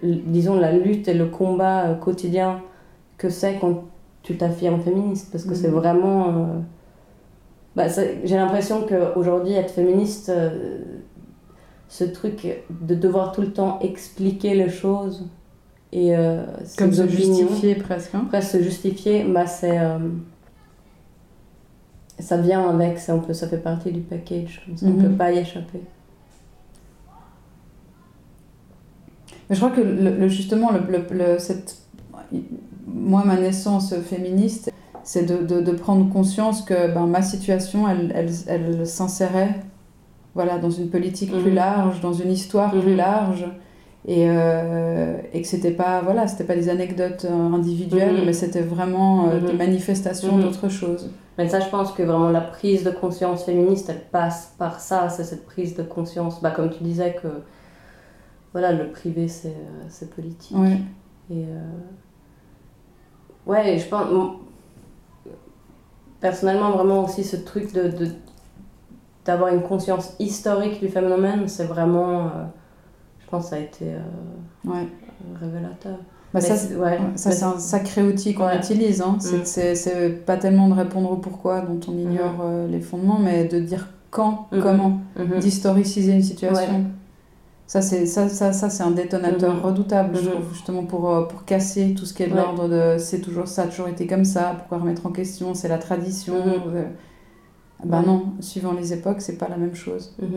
disons, 0.03 0.59
la 0.59 0.73
lutte 0.73 1.09
et 1.09 1.15
le 1.15 1.27
combat 1.27 1.85
euh, 1.85 1.95
quotidien 1.95 2.61
que 3.23 3.31
c'est 3.31 3.59
quand 3.61 3.85
tu 4.23 4.37
t'affirmes 4.37 4.81
féministe. 4.81 5.29
Parce 5.33 5.45
que 5.45 5.51
Mhm. 5.51 5.55
c'est 5.57 5.69
vraiment. 5.69 6.29
euh, 6.29 6.33
bah, 7.77 7.87
J'ai 8.25 8.37
l'impression 8.37 8.87
qu'aujourd'hui, 8.87 9.53
être 9.55 9.71
féministe, 9.73 10.29
euh, 10.29 10.79
ce 11.89 12.05
truc 12.05 12.47
de 12.71 12.95
devoir 12.95 13.33
tout 13.33 13.41
le 13.43 13.53
temps 13.53 13.79
expliquer 13.81 14.55
les 14.55 14.69
choses 14.71 15.27
et 15.93 16.17
euh, 16.17 16.45
Comme 16.79 16.93
se 16.93 17.07
justifier 17.07 17.75
presque. 17.75 18.15
hein. 18.15 18.23
après, 18.27 18.43
se 18.43 18.61
justifier, 18.63 19.25
bah, 19.25 19.47
c'est. 19.47 19.79
ça 22.19 22.37
vient 22.37 22.69
avec, 22.71 22.99
ça, 22.99 23.15
on 23.17 23.21
peut, 23.21 23.33
ça 23.35 23.49
fait 23.49 23.59
partie 23.59 23.91
du 23.93 24.01
package, 24.01 24.63
comme 24.65 24.77
ça, 24.77 24.87
on 24.87 24.91
Mhm. 24.91 25.03
peut 25.11 25.17
pas 25.17 25.33
y 25.33 25.39
échapper. 25.39 25.81
Mais 29.51 29.57
je 29.57 29.61
crois 29.61 29.75
que 29.75 29.81
le, 29.83 30.17
le- 30.19 30.29
justement, 30.29 30.71
le, 30.73 30.81
le- 30.91 31.05
le- 31.35 31.39
cette, 31.39 31.79
moi, 32.87 33.23
ma 33.25 33.37
naissance 33.37 33.95
féministe, 34.01 34.71
c'est 35.05 35.25
de, 35.25 35.45
de, 35.45 35.61
de 35.61 35.73
prendre 35.73 36.09
conscience 36.13 36.63
que 36.63 36.93
ben, 36.95 37.07
ma 37.07 37.23
situation, 37.23 37.89
elle, 37.89 38.13
elle, 38.15 38.31
elle 38.47 38.87
s'insérait 38.87 39.55
voilà, 40.35 40.59
dans 40.59 40.71
une 40.71 40.89
politique 40.89 41.31
plus 41.31 41.51
Mhm. 41.51 41.55
large, 41.55 42.01
dans 42.01 42.13
une 42.15 42.31
histoire 42.31 42.71
plus 42.71 42.93
Mhm. 42.93 42.97
large. 42.97 43.47
Et, 44.05 44.29
euh, 44.29 45.17
et 45.33 45.43
que 45.43 45.47
c'était 45.47 45.71
pas 45.71 46.01
voilà 46.03 46.27
c'était 46.27 46.43
pas 46.43 46.57
des 46.57 46.69
anecdotes 46.69 47.25
euh, 47.25 47.53
individuelles 47.55 48.17
Mhm. 48.17 48.25
mais 48.27 48.33
c'était 48.33 48.61
vraiment 48.61 49.29
euh, 49.29 49.39
des 49.39 49.53
manifestations 49.53 50.39
d'autre 50.39 50.69
chose 50.69 51.13
Mais 51.39 51.49
ça, 51.49 51.61
je 51.61 51.69
pense 51.69 51.93
que 51.93 52.03
vraiment 52.03 52.31
la 52.31 52.41
prise 52.41 52.83
de 52.83 52.91
conscience 52.91 53.45
féministe, 53.45 53.89
elle 53.91 54.05
passe 54.11 54.55
par 54.59 54.81
ça, 54.81 55.09
c'est 55.09 55.23
cette 55.23 55.47
prise 55.47 55.77
de 55.77 55.85
conscience. 55.85 56.43
Bah, 56.43 56.51
comme 56.51 56.71
tu 56.71 56.83
disais 56.83 57.15
que 57.23 57.29
voilà, 58.53 58.73
le 58.73 58.91
privé, 58.91 59.29
c'est 59.29 59.55
c'est 59.89 60.11
politique. 60.13 60.57
ouais 60.57 60.79
Et, 61.31 61.45
euh, 61.45 61.61
ouais, 63.47 63.79
je 63.79 63.89
pense. 63.89 64.07
Personnellement, 66.21 66.71
vraiment 66.71 67.05
aussi 67.05 67.25
ce 67.25 67.37
truc 67.37 67.73
de. 67.73 67.89
de 67.89 68.09
d'avoir 69.25 69.55
une 69.55 69.63
conscience 69.63 70.15
historique 70.19 70.81
du 70.81 70.89
phénomène, 70.89 71.47
c'est 71.47 71.65
vraiment. 71.65 72.23
Euh, 72.23 72.29
je 73.21 73.27
pense 73.31 73.45
que 73.45 73.51
ça 73.51 73.57
a 73.57 73.61
été 73.61 73.85
euh, 73.95 74.69
Ouais. 74.71 74.89
révélateur. 75.41 75.97
Bah, 76.35 76.41
ça, 76.41 76.57
c'est- 76.57 76.75
ouais, 76.75 76.99
un 76.99 77.59
sacré 77.59 78.03
outil 78.03 78.35
qu'on 78.35 78.51
utilise. 78.51 79.01
Hein. 79.01 79.17
C'est- 79.21 79.73
Mm. 79.73 79.75
C'est 79.77 80.25
pas 80.27 80.37
tellement 80.39 80.69
de 80.69 80.75
répondre 80.75 81.13
au 81.13 81.17
pourquoi 81.17 81.61
dont 81.61 81.79
on 81.89 81.97
ignore 81.97 82.41
euh, 82.43 82.67
les 82.67 82.81
fondements, 82.81 83.19
mais 83.21 83.45
de 83.45 83.61
dire 83.61 83.91
quand, 84.11 84.49
Mhm. 84.51 84.61
comment, 84.63 84.99
Mhm. 85.17 85.39
d'historiciser 85.39 86.13
une 86.15 86.23
situation. 86.23 86.85
Ça, 87.73 87.81
c'est 87.81 88.05
ça, 88.05 88.29
ça, 88.29 88.53
ça, 88.53 88.69
c'est 88.69 88.83
un 88.83 88.91
détonateur 88.91 89.55
Mhm. 89.55 89.61
redoutable, 89.63 90.15
je 90.15 90.29
Mhm. 90.29 90.31
trouve, 90.35 90.53
justement 90.53 90.85
pour, 90.85 91.09
euh, 91.11 91.23
pour 91.25 91.47
casser 91.47 91.95
tout 91.95 92.05
ce 92.05 92.13
qui 92.13 92.23
est 92.23 92.27
de 92.27 92.35
Ouais. 92.35 92.43
l'ordre 92.43 92.69
de 92.69 92.99
c'est 92.99 93.21
toujours 93.21 93.49
ça, 93.49 93.63
a 93.63 93.67
toujours 93.67 93.89
été 93.89 94.07
comme 94.07 94.27
ça, 94.27 94.57
pourquoi 94.59 94.77
remettre 94.77 95.07
en 95.07 95.11
question, 95.11 95.55
c'est 95.55 95.69
la 95.69 95.79
tradition. 95.79 96.35
Euh, 96.37 96.85
Bah 97.83 98.01
Ouais. 98.01 98.07
non, 98.07 98.25
suivant 98.41 98.75
les 98.75 98.93
époques, 98.93 99.23
c'est 99.23 99.39
pas 99.39 99.49
la 99.49 99.57
même 99.57 99.75
chose. 99.75 100.15
Mhm. 100.21 100.29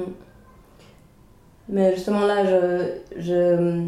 Mais 1.67 1.93
justement 1.93 2.21
là, 2.25 2.45
je, 2.45 3.19
je, 3.19 3.83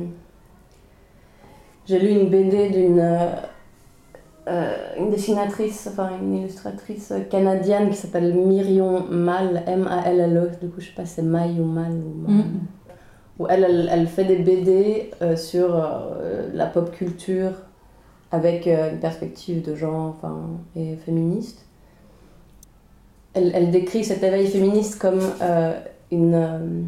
j'ai 1.86 2.00
lu 2.00 2.10
une 2.10 2.28
BD 2.30 2.70
d'une 2.70 3.00
euh, 3.00 4.76
une 5.00 5.10
dessinatrice, 5.10 5.88
enfin 5.90 6.10
une 6.22 6.36
illustratrice 6.36 7.14
canadienne 7.32 7.90
qui 7.92 7.96
s'appelle 7.96 8.34
Miriam 8.36 9.06
Mal, 9.10 9.64
M-A-L-L-E. 9.68 10.52
Du 10.62 10.68
coup, 10.70 10.82
je 10.82 10.88
sais 10.88 10.94
pas 10.96 11.06
si 11.06 11.14
c'est 11.16 11.22
Maille 11.22 11.62
ou 11.62 11.66
Mal 11.66 11.94
ou 11.94 12.28
Mal. 12.28 12.44
Où 13.40 13.48
elle, 13.48 13.64
elle, 13.64 13.90
elle 13.92 14.08
fait 14.08 14.26
des 14.26 14.38
BD 14.38 15.12
euh, 15.22 15.36
sur 15.36 15.76
euh, 15.76 16.50
la 16.54 16.66
pop 16.66 16.92
culture 16.92 17.52
avec 18.32 18.68
euh, 18.68 18.92
une 18.92 19.00
perspective 19.00 19.64
de 19.64 19.76
genre 19.76 20.16
enfin, 20.18 20.38
et 20.76 20.96
féministe. 20.96 21.66
Elle, 23.34 23.52
elle 23.54 23.70
décrit 23.70 24.04
cet 24.04 24.24
éveil 24.24 24.48
féministe 24.48 25.00
comme 25.00 25.20
une 26.12 26.88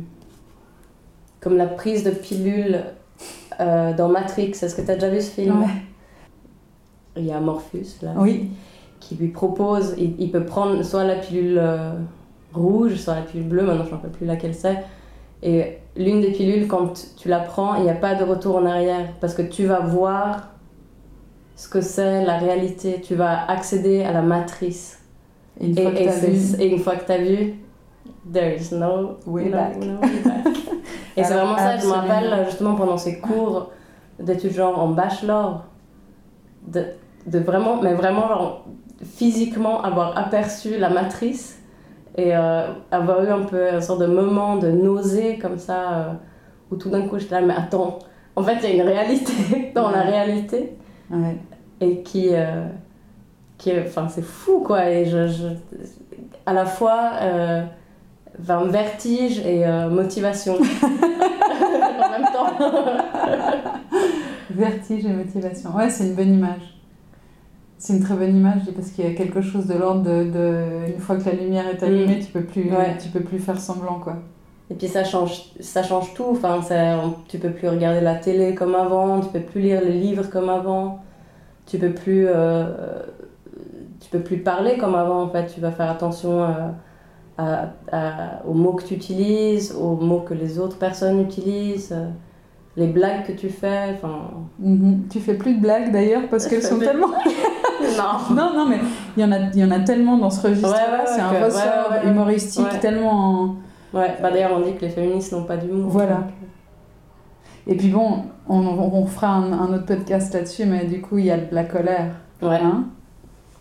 comme 1.40 1.56
la 1.56 1.68
prise 1.68 2.04
de 2.04 2.10
pilule 2.10 2.84
dans 3.60 4.10
Matrix. 4.10 4.52
Est-ce 4.62 4.76
que 4.76 4.82
tu 4.82 4.90
as 4.90 4.96
déjà 4.96 5.10
vu 5.10 5.22
ce 5.22 5.30
film? 5.30 5.62
Ouais. 5.62 5.68
Il 7.18 7.26
y 7.26 7.32
a 7.32 7.40
Morpheus 7.40 8.00
là 8.02 8.14
Oui, 8.18 8.50
qui 9.00 9.16
lui 9.16 9.28
propose, 9.28 9.94
il, 9.98 10.16
il 10.20 10.32
peut 10.32 10.46
prendre 10.46 10.82
soit 10.84 11.04
la 11.04 11.16
pilule 11.16 11.62
rouge, 12.54 12.96
soit 12.96 13.16
la 13.16 13.22
pilule 13.22 13.48
bleue, 13.48 13.64
maintenant 13.64 13.84
je 13.84 13.90
ne 13.90 13.96
rappelle 13.96 14.12
plus 14.12 14.26
laquelle 14.26 14.56
c'est. 14.56 14.84
Et 15.44 15.78
l'une 16.00 16.22
des 16.22 16.32
pilules, 16.32 16.68
quand 16.68 16.94
tu 17.18 17.28
la 17.28 17.40
prends, 17.40 17.76
il 17.76 17.84
n'y 17.84 17.90
a 17.90 17.94
pas 17.96 18.16
de 18.16 18.24
retour 18.24 18.56
en 18.56 18.66
arrière 18.66 19.08
parce 19.22 19.34
que 19.36 19.42
tu 19.44 19.66
vas 19.66 19.82
voir 19.82 20.48
ce 21.56 21.68
que 21.70 21.82
c'est 21.82 22.24
la 22.26 22.38
réalité, 22.38 23.02
tu 23.02 23.16
vas 23.16 23.46
accéder 23.52 24.02
à 24.04 24.12
la 24.14 24.22
matrice. 24.22 24.98
et 25.60 25.68
une 25.68 25.78
Et, 25.78 25.82
fois 25.84 25.92
que 25.92 26.04
t'as 26.06 26.12
c'est- 26.12 26.30
vu, 26.32 26.62
et 26.64 26.68
une 26.72 26.80
fois 26.80 26.96
que 26.96 27.06
tu 27.06 27.12
as 27.12 27.18
vu, 27.18 27.54
there 28.34 28.56
is 28.56 28.74
no 28.74 29.18
Way 29.28 29.46
no- 29.46 29.52
back. 29.52 29.76
no 29.78 30.00
way 30.00 30.20
back. 30.24 30.48
et 31.18 31.24
c'est 31.24 31.34
vraiment 31.34 31.58
ça, 31.58 31.78
je 31.78 31.86
me 31.86 31.92
rappelle 31.92 32.46
justement 32.46 32.76
pendant 32.76 32.98
ces 32.98 33.20
cours 33.20 33.72
d'études 34.20 34.54
genre 34.54 34.80
en 34.80 34.88
bachelor, 34.90 35.66
de, 36.66 36.86
de 37.28 37.40
vraiment, 37.40 37.82
mais 37.82 37.94
vraiment 37.94 38.28
genre, 38.30 38.66
physiquement 39.04 39.82
avoir 39.82 40.18
aperçu 40.18 40.78
la 40.78 40.90
matrice 40.90 41.59
et 42.20 42.36
euh, 42.36 42.68
avoir 42.92 43.24
eu 43.24 43.30
un 43.30 43.44
peu 43.44 43.70
un 43.74 43.82
sorte 43.82 44.02
de 44.02 44.06
moment 44.08 44.58
de 44.58 44.70
nausée 44.70 45.38
comme 45.42 45.58
ça, 45.58 45.92
euh, 45.94 46.12
où 46.72 46.76
tout 46.76 46.90
d'un 46.90 47.04
coup 47.08 47.18
j'étais 47.20 47.40
là, 47.40 47.46
mais 47.46 47.54
attends, 47.56 48.00
en 48.36 48.44
fait 48.44 48.58
il 48.64 48.76
y 48.76 48.80
a 48.80 48.84
une 48.84 48.90
réalité 48.90 49.34
dans 49.76 49.90
la 49.92 50.02
réalité 50.02 50.76
ouais. 51.12 51.38
et 51.82 52.02
qui, 52.04 52.30
euh, 52.34 52.66
qui 53.58 53.72
enfin 53.80 54.08
c'est 54.10 54.24
fou 54.24 54.62
quoi 54.66 54.90
et 54.90 55.06
je, 55.06 55.28
je- 55.28 55.78
à 56.46 56.54
la 56.54 56.66
fois 56.66 57.12
enfin, 58.42 58.64
vertige 58.66 59.40
et 59.46 59.66
euh, 59.66 59.90
motivation 59.90 60.56
en 60.84 62.10
même 62.12 62.28
temps 62.34 62.48
Vertige 64.52 65.06
et 65.06 65.10
motivation. 65.14 65.70
Ouais, 65.76 65.90
c'est 65.90 66.06
une 66.08 66.16
bonne 66.16 66.34
image. 66.34 66.79
C'est 67.82 67.94
une 67.94 68.04
très 68.04 68.14
bonne 68.16 68.36
image 68.36 68.62
parce 68.76 68.90
qu'il 68.92 69.06
y 69.06 69.08
a 69.08 69.14
quelque 69.14 69.40
chose 69.42 69.66
de 69.66 69.74
l'ordre 69.74 70.02
de, 70.04 70.26
de- 70.26 70.94
Une 70.94 71.00
fois 71.00 71.16
que 71.16 71.26
la 71.30 71.36
lumière 71.36 71.66
est 71.68 71.82
allumée, 71.82 72.18
Mm. 72.18 72.26
tu 72.26 72.32
peux 72.34 72.44
plus 72.44 72.70
Ouais. 72.72 72.98
tu 73.02 73.08
peux 73.10 73.22
plus 73.22 73.40
faire 73.40 73.60
semblant, 73.60 74.00
quoi. 74.00 74.18
et 74.72 74.76
puis 74.76 74.88
ça 74.88 75.04
change 75.04 75.46
ça 75.62 75.82
change 75.82 76.14
tout 76.14 76.26
enfin 76.30 76.60
on- 77.04 77.14
tu 77.28 77.40
peux 77.40 77.50
plus 77.50 77.68
regarder 77.70 78.02
la 78.02 78.14
télé 78.16 78.54
comme 78.54 78.76
avant 78.76 79.20
tu 79.22 79.30
peux 79.30 79.40
plus 79.40 79.62
lire 79.62 79.82
les 79.82 79.94
livres 79.94 80.30
comme 80.30 80.48
avant 80.50 81.00
tu 81.66 81.80
peux 81.80 81.92
plus 81.94 82.28
euh, 82.28 82.66
tu 84.00 84.10
peux 84.12 84.20
plus 84.20 84.38
parler 84.40 84.78
comme 84.78 84.94
avant 84.96 85.24
en 85.24 85.30
fait 85.30 85.48
tu 85.48 85.60
vas 85.60 85.72
faire 85.72 85.90
attention 85.90 86.44
euh, 86.44 86.52
à- 87.40 87.70
à- 87.92 88.46
aux 88.46 88.54
mots 88.54 88.74
que 88.74 88.84
tu 88.84 88.94
utilises 88.94 89.74
aux 89.74 89.96
mots 89.96 90.20
que 90.22 90.34
les 90.36 90.60
autres 90.60 90.78
personnes 90.78 91.20
utilisent 91.22 91.92
euh, 91.94 92.10
les 92.80 92.88
blagues 92.88 93.26
que 93.28 93.32
tu 93.34 93.50
fais 93.50 93.94
enfin 93.94 94.32
Mhm. 94.60 95.04
Tu 95.10 95.20
fais 95.20 95.36
plus 95.36 95.54
de 95.56 95.62
blagues 95.62 95.92
d'ailleurs 95.92 96.24
parce 96.30 96.48
qu'elles 96.48 96.64
sont 96.64 96.80
tellement. 96.80 97.08
non 97.98 98.36
Non, 98.36 98.54
non, 98.56 98.66
mais 98.68 98.80
il 99.16 99.22
y, 99.22 99.26
en 99.26 99.32
a, 99.32 99.38
il 99.54 99.60
y 99.60 99.64
en 99.64 99.72
a 99.72 99.80
tellement 99.82 100.18
dans 100.18 100.30
ce 100.30 100.48
registre-là. 100.48 100.76
Ouais, 100.76 100.92
ouais, 100.94 101.00
ouais, 101.00 101.06
c'est 101.06 101.22
un 101.22 101.46
ressort 101.46 101.92
ouais, 101.92 102.10
humoristique 102.10 102.80
tellement. 102.82 103.12
en- 103.12 103.56
ouais 103.98 104.18
bah 104.22 104.30
d'ailleurs 104.32 104.52
on 104.56 104.62
dit 104.62 104.74
que 104.76 104.82
les 104.82 104.90
féministes 104.90 105.32
n'ont 105.34 105.44
pas 105.46 105.58
d'humour 105.58 105.90
Voilà. 105.90 106.16
donc, 106.16 106.24
Et 107.68 107.76
puis 107.76 107.90
bon, 107.90 108.24
on, 108.48 108.60
on, 108.60 108.94
on 108.94 109.06
fera 109.06 109.28
un, 109.30 109.52
un 109.52 109.74
autre 109.74 109.86
podcast 109.86 110.34
là-dessus, 110.34 110.66
mais 110.66 110.86
du 110.86 111.02
coup, 111.02 111.18
il 111.20 111.26
y 111.26 111.32
a 111.32 111.38
de 111.38 111.54
la 111.54 111.64
colère. 111.64 112.12
euh, 112.44 112.50
ouais 112.50 112.60
Hein 112.62 112.86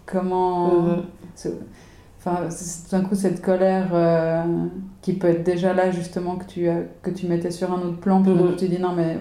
Comment. 0.06 0.68
Mhm. 0.68 1.02
Enfin, 2.30 2.50
c'est 2.50 2.84
tout 2.88 2.96
d'un 2.96 3.02
coup, 3.08 3.14
cette 3.14 3.40
colère 3.42 3.88
euh, 3.92 4.42
qui 5.02 5.14
peut 5.14 5.28
être 5.28 5.44
déjà 5.44 5.72
là, 5.72 5.90
justement, 5.90 6.36
que 6.36 6.44
tu, 6.44 6.68
euh, 6.68 6.82
que 7.02 7.10
tu 7.10 7.26
mettais 7.26 7.50
sur 7.50 7.72
un 7.72 7.78
autre 7.80 7.96
plan, 8.00 8.22
puis 8.22 8.32
Mhm. 8.32 8.38
donc 8.38 8.56
tu 8.56 8.68
dis 8.68 8.78
non, 8.78 8.92
mais 8.94 9.18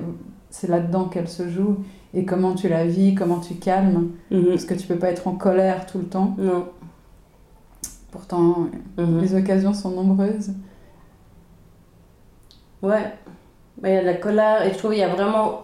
c'est 0.50 0.67
là-dedans 0.67 1.06
qu'elle 1.06 1.28
se 1.30 1.48
joue, 1.50 1.78
et 2.13 2.26
comment 2.26 2.54
tu 2.54 2.67
la 2.67 2.86
vis, 2.86 3.15
comment 3.15 3.39
tu 3.39 3.56
calmes, 3.56 4.10
Mhm. 4.32 4.46
parce 4.50 4.65
que 4.65 4.74
tu 4.74 4.88
peux 4.88 4.96
pas 4.98 5.10
être 5.12 5.28
en 5.28 5.34
colère 5.36 5.86
tout 5.86 6.00
le 6.00 6.06
temps. 6.06 6.36
non 6.38 6.65
Pourtant, 8.12 8.67
Mhm. 8.98 9.20
les 9.22 9.36
occasions 9.36 9.74
sont 9.74 9.91
nombreuses. 9.91 10.52
Ouais, 12.82 13.13
il 13.84 13.89
y 13.89 13.96
a 13.98 14.02
de 14.02 14.06
la 14.06 14.13
colère 14.15 14.63
et 14.65 14.72
je 14.74 14.78
trouve 14.78 14.91
qu'il 14.91 15.00
y 15.00 15.04
a 15.04 15.10
vraiment. 15.10 15.63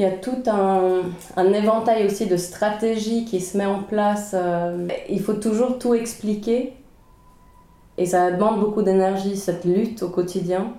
Il 0.00 0.04
y 0.04 0.06
a 0.06 0.12
tout 0.12 0.42
un, 0.46 1.52
éventail 1.52 2.06
aussi 2.06 2.24
de 2.24 2.38
stratégies 2.38 3.26
qui 3.26 3.38
se 3.38 3.58
met 3.58 3.66
en 3.66 3.82
place. 3.82 4.30
euh, 4.32 4.88
il 5.10 5.20
faut 5.20 5.34
toujours 5.34 5.78
tout 5.78 5.92
expliquer 5.92 6.72
et 7.98 8.06
ça 8.06 8.30
demande 8.30 8.60
beaucoup 8.60 8.80
d'énergie, 8.80 9.36
cette 9.36 9.66
lutte 9.66 10.02
au 10.02 10.08
quotidien. 10.08 10.72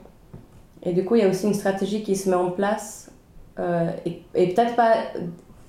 Et 0.82 0.92
du 0.94 1.06
coup, 1.06 1.18
il 1.18 1.22
y 1.22 1.24
a 1.24 1.30
aussi 1.30 1.46
une 1.46 1.54
stratégie 1.54 2.02
qui 2.02 2.16
se 2.16 2.32
met 2.32 2.36
en 2.36 2.50
place 2.50 3.12
euh, 3.60 3.92
et, 4.08 4.24
et 4.34 4.56
peut-être 4.56 4.76
pas 4.76 4.96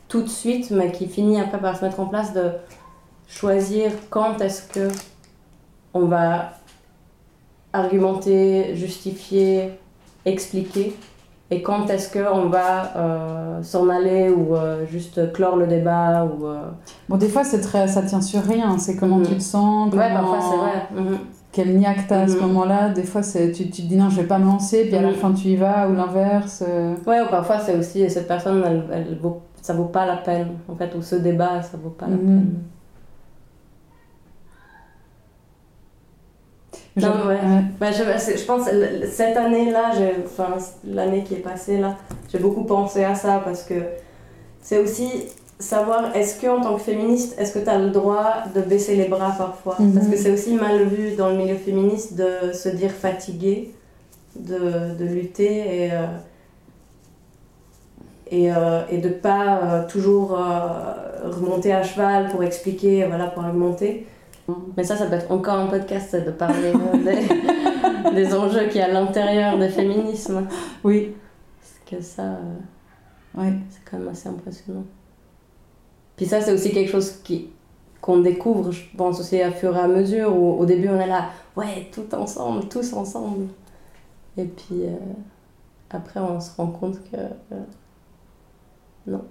tout 0.09 0.23
de 0.23 0.31
suite, 0.31 0.71
mais 0.71 0.91
qui 0.91 1.07
finit 1.07 1.39
après 1.39 1.61
par 1.61 1.77
se 1.77 1.85
mettre 1.85 2.01
en 2.01 2.07
place 2.07 2.33
de 2.33 2.53
choisir 3.29 3.93
quand 4.09 4.41
est-ce 4.41 4.67
que 4.67 4.89
on 5.93 6.07
va 6.07 6.55
argumenter, 7.75 8.75
justifier, 8.77 9.73
expliquer 10.25 10.97
et 11.55 11.63
quand 11.63 11.89
est-ce 11.91 12.13
qu'on 12.13 12.49
va 12.49 12.97
euh, 12.97 13.63
s'en 13.63 13.89
aller 13.89 14.31
ou 14.31 14.55
euh, 14.57 14.87
juste 14.87 15.33
clore 15.33 15.57
le 15.57 15.67
débat 15.67 16.25
ou 16.25 16.47
euh, 16.47 16.61
Bon, 17.09 17.17
des 17.17 17.29
fois, 17.29 17.45
c'est 17.45 17.61
très, 17.61 17.87
ça 17.89 18.03
tient 18.03 18.21
sur 18.23 18.43
rien. 18.43 18.79
C'est 18.79 18.97
comment 18.97 19.19
Mhm. 19.19 19.27
tu 19.27 19.35
te 19.37 19.43
sens, 19.43 19.93
ouais 19.95 20.13
parfois 20.13 20.41
c'est 20.41 20.57
vrai 20.57 20.89
Mhm. 20.97 21.19
quel 21.53 21.77
niaque 21.77 22.07
t'as 22.09 22.23
à 22.23 22.29
ce 22.29 22.37
Mhm. 22.37 22.43
moment-là. 22.47 22.89
Des 22.89 23.03
fois, 23.03 23.23
c'est, 23.23 23.53
tu, 23.53 23.69
tu 23.71 23.83
te 23.83 23.89
dis 23.89 23.97
non, 23.97 24.09
je 24.09 24.21
vais 24.23 24.27
pas 24.27 24.39
me 24.39 24.47
lancer, 24.47 24.87
puis 24.87 24.97
à 24.97 25.03
la 25.03 25.09
Mhm. 25.09 25.15
fin, 25.15 25.33
tu 25.33 25.49
y 25.49 25.57
vas, 25.57 25.89
ou 25.89 25.95
l'inverse. 25.95 26.65
ouais 27.07 27.21
ou 27.21 27.29
parfois 27.31 27.59
c'est 27.59 27.77
aussi 27.77 28.09
cette 28.09 28.27
personne 28.29 28.63
elle, 28.67 28.85
elle 28.93 29.19
vaut, 29.19 29.43
ça 29.61 29.75
vaut 29.75 29.85
pas 29.85 30.07
la 30.07 30.17
peine 30.17 30.49
en 30.69 30.75
fait 30.75 30.95
ou 30.97 31.03
ce 31.03 31.17
débat 31.17 31.61
ça 31.63 31.77
vaut 31.83 31.91
pas 31.91 32.07
la 32.09 32.17
peine 32.17 32.55
Non, 36.97 37.27
ouais. 37.27 37.39
Bah, 37.81 37.91
je, 37.91 38.03
c'est- 38.19 38.37
je 38.37 38.45
pense 38.45 38.69
cette 39.11 39.37
année-là, 39.37 39.93
enfin 40.27 40.57
l'année 40.85 41.25
qui 41.25 41.35
est 41.35 41.39
passée 41.39 41.79
là, 41.79 41.97
j'ai 42.31 42.39
beaucoup 42.39 42.65
pensé 42.65 43.03
à 43.05 43.15
ça 43.15 43.41
parce 43.45 43.63
que 43.63 43.75
c'est 44.61 44.79
aussi 44.79 45.09
savoir 45.59 46.15
est-ce 46.15 46.39
que 46.41 46.49
en 46.49 46.61
tant 46.61 46.75
que 46.75 46.83
féministe, 46.83 47.35
est-ce 47.39 47.55
que 47.55 47.61
tu 47.61 47.69
as 47.71 47.79
le 47.79 47.91
droit 47.91 48.45
de 48.55 48.61
baisser 48.61 48.95
les 48.97 49.07
bras 49.09 49.33
parfois? 49.39 49.77
Mhm. 49.79 49.95
Parce 49.95 50.09
que 50.09 50.17
c'est 50.17 50.33
aussi 50.33 50.55
mal 50.55 50.83
vu 50.85 51.13
dans 51.17 51.31
le 51.31 51.37
milieu 51.37 51.57
féministe 51.57 52.15
de 52.15 52.53
se 52.53 52.69
dire 52.69 52.91
fatigué 52.91 53.73
de, 54.37 54.95
de 54.99 55.05
lutter 55.05 55.85
et 55.87 55.93
euh, 55.93 56.07
et, 58.31 58.51
euh, 58.51 58.83
et 58.91 58.99
de 58.99 59.09
pas 59.11 59.61
euh, 59.63 59.87
toujours 59.89 60.31
remonter 61.25 61.73
à 61.73 61.83
cheval 61.83 62.29
pour 62.31 62.43
expliquer, 62.43 63.05
voilà, 63.07 63.27
pour 63.27 63.45
argumenter. 63.45 64.07
Mais 64.77 64.85
ça, 64.85 64.97
ça 64.97 65.07
peut 65.07 65.15
être 65.15 65.31
encore 65.31 65.55
un 65.55 65.67
podcast 65.67 66.15
de 66.17 66.31
parler 66.31 66.73
des, 67.05 68.15
des 68.15 68.35
enjeux 68.35 68.67
qu'il 68.67 68.79
y 68.79 68.81
a 68.81 68.87
à 68.87 68.93
l'intérieur 68.93 69.59
des 69.59 69.69
féminismes. 69.69 70.47
Oui, 70.83 71.15
Parce 71.61 71.81
que 71.91 72.05
ça, 72.05 72.23
euh, 72.23 73.41
ouais. 73.41 73.53
c'est 73.71 73.81
quand 73.89 73.99
même 73.99 74.09
assez 74.09 74.29
impressionnant. 74.29 74.85
Puis 76.17 76.27
ça, 76.27 76.41
c'est 76.41 76.53
aussi 76.53 76.73
quelque 76.73 76.91
chose 76.91 77.13
qui 77.23 77.51
qu'on 78.03 78.19
découvre, 78.19 78.73
je 78.73 78.83
pense 78.97 79.21
aussi 79.21 79.41
à 79.41 79.53
fur 79.53 79.77
et 79.77 79.81
à 79.81 79.87
mesure, 79.87 80.37
où 80.37 80.59
au 80.59 80.67
début 80.67 80.89
on 80.89 80.99
est 81.01 81.07
là, 81.07 81.31
ouais, 81.57 81.89
tout 81.93 82.13
ensemble, 82.15 82.69
tous 82.69 82.93
ensemble. 82.95 83.47
Et 84.37 84.45
puis 84.45 84.83
euh, 84.83 84.97
après 85.89 86.19
on 86.19 86.41
se 86.41 86.51
rend 86.57 86.67
compte 86.67 86.99
que 87.11 87.17
euh, 87.17 87.61
non. 89.07 89.23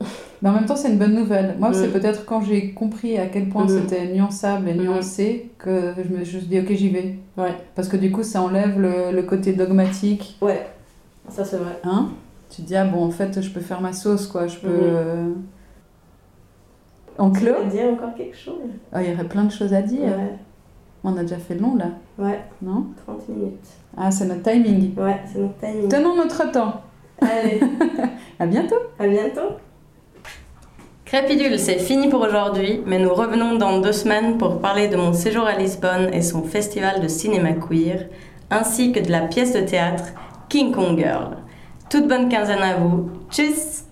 Mais 0.41 0.49
en 0.49 0.53
même 0.53 0.65
temps, 0.65 0.75
c'est 0.75 0.89
une 0.89 0.97
bonne 0.97 1.13
nouvelle. 1.15 1.55
Moi, 1.59 1.71
c'est 1.73 1.87
Mm. 1.87 1.91
peut-être 1.91 2.25
quand 2.25 2.41
j'ai 2.41 2.71
compris 2.71 3.17
à 3.17 3.27
quel 3.27 3.47
point 3.49 3.65
Mm. 3.65 3.69
c'était 3.69 4.05
nuançable 4.13 4.67
et 4.69 4.73
Mm. 4.73 4.81
nuancé 4.81 5.51
que 5.57 5.93
je 5.97 6.09
me 6.13 6.23
je 6.25 6.37
me 6.37 6.39
suis 6.41 6.47
dit, 6.47 6.59
ok, 6.59 6.71
j'y 6.73 6.89
vais. 6.89 7.15
Ouais. 7.37 7.53
Parce 7.75 7.87
que 7.87 7.97
du 7.97 8.11
coup, 8.11 8.23
ça 8.23 8.41
enlève 8.41 8.79
le, 8.79 9.11
le 9.13 9.23
côté 9.23 9.53
dogmatique. 9.53 10.37
Ouais, 10.41 10.65
ça 11.29 11.45
c'est 11.45 11.57
vrai. 11.57 11.79
Hein? 11.83 12.09
Tu 12.49 12.63
te 12.63 12.67
dis, 12.67 12.75
ah 12.75 12.83
bon, 12.85 13.03
en 13.05 13.11
fait, 13.11 13.39
je 13.41 13.49
peux 13.49 13.61
faire 13.61 13.79
ma 13.81 13.93
sauce, 13.93 14.27
quoi. 14.27 14.47
Je 14.47 14.57
peux. 14.57 14.67
Euh, 14.69 15.29
En 17.17 17.29
Tu 17.31 17.41
clos 17.41 17.53
veux 17.63 17.69
dire 17.69 17.85
encore 17.93 18.15
quelque 18.15 18.35
chose? 18.35 18.55
Ah, 18.91 19.03
Il 19.03 19.09
y 19.11 19.13
aurait 19.13 19.25
plein 19.27 19.43
de 19.43 19.51
choses 19.51 19.73
à 19.73 19.81
dire. 19.81 20.01
Ouais, 20.01 20.35
On 21.03 21.15
a 21.17 21.21
déjà 21.21 21.37
fait 21.37 21.55
long, 21.55 21.75
là, 21.75 21.89
ouais, 22.19 22.39
non? 22.61 22.85
30 23.05 23.27
minutes. 23.29 23.67
Ah, 23.97 24.09
c'est 24.11 24.25
notre 24.25 24.43
timing. 24.43 24.95
Ouais, 24.97 25.19
c'est 25.31 25.39
notre 25.39 25.57
timing. 25.59 25.87
Tenons 25.89 26.15
notre 26.15 26.51
temps. 26.51 26.81
Allez, 27.21 27.59
À 28.39 28.45
bientôt. 28.45 28.75
à 28.99 29.07
bientôt. 29.07 29.57
Crépidule, 31.05 31.59
c'est 31.59 31.77
fini 31.79 32.07
pour 32.09 32.21
aujourd'hui, 32.21 32.81
mais 32.85 32.97
nous 32.97 33.13
revenons 33.13 33.55
dans 33.55 33.79
deux 33.79 33.91
semaines 33.91 34.37
pour 34.37 34.59
parler 34.61 34.87
de 34.87 34.95
mon 34.95 35.13
séjour 35.13 35.45
à 35.45 35.55
Lisbonne 35.57 36.09
et 36.13 36.21
son 36.21 36.43
festival 36.43 37.01
de 37.01 37.07
cinéma 37.07 37.51
queer, 37.53 38.05
ainsi 38.49 38.91
que 38.93 38.99
de 39.01 39.11
la 39.11 39.21
pièce 39.21 39.53
de 39.53 39.59
théâtre 39.61 40.05
King 40.49 40.71
Kong 40.71 40.97
Girl. 40.97 41.37
Toute 41.89 42.07
bonne 42.07 42.29
quinzaine 42.29 42.61
à 42.63 42.75
vous. 42.77 43.09
Tchuss 43.29 43.83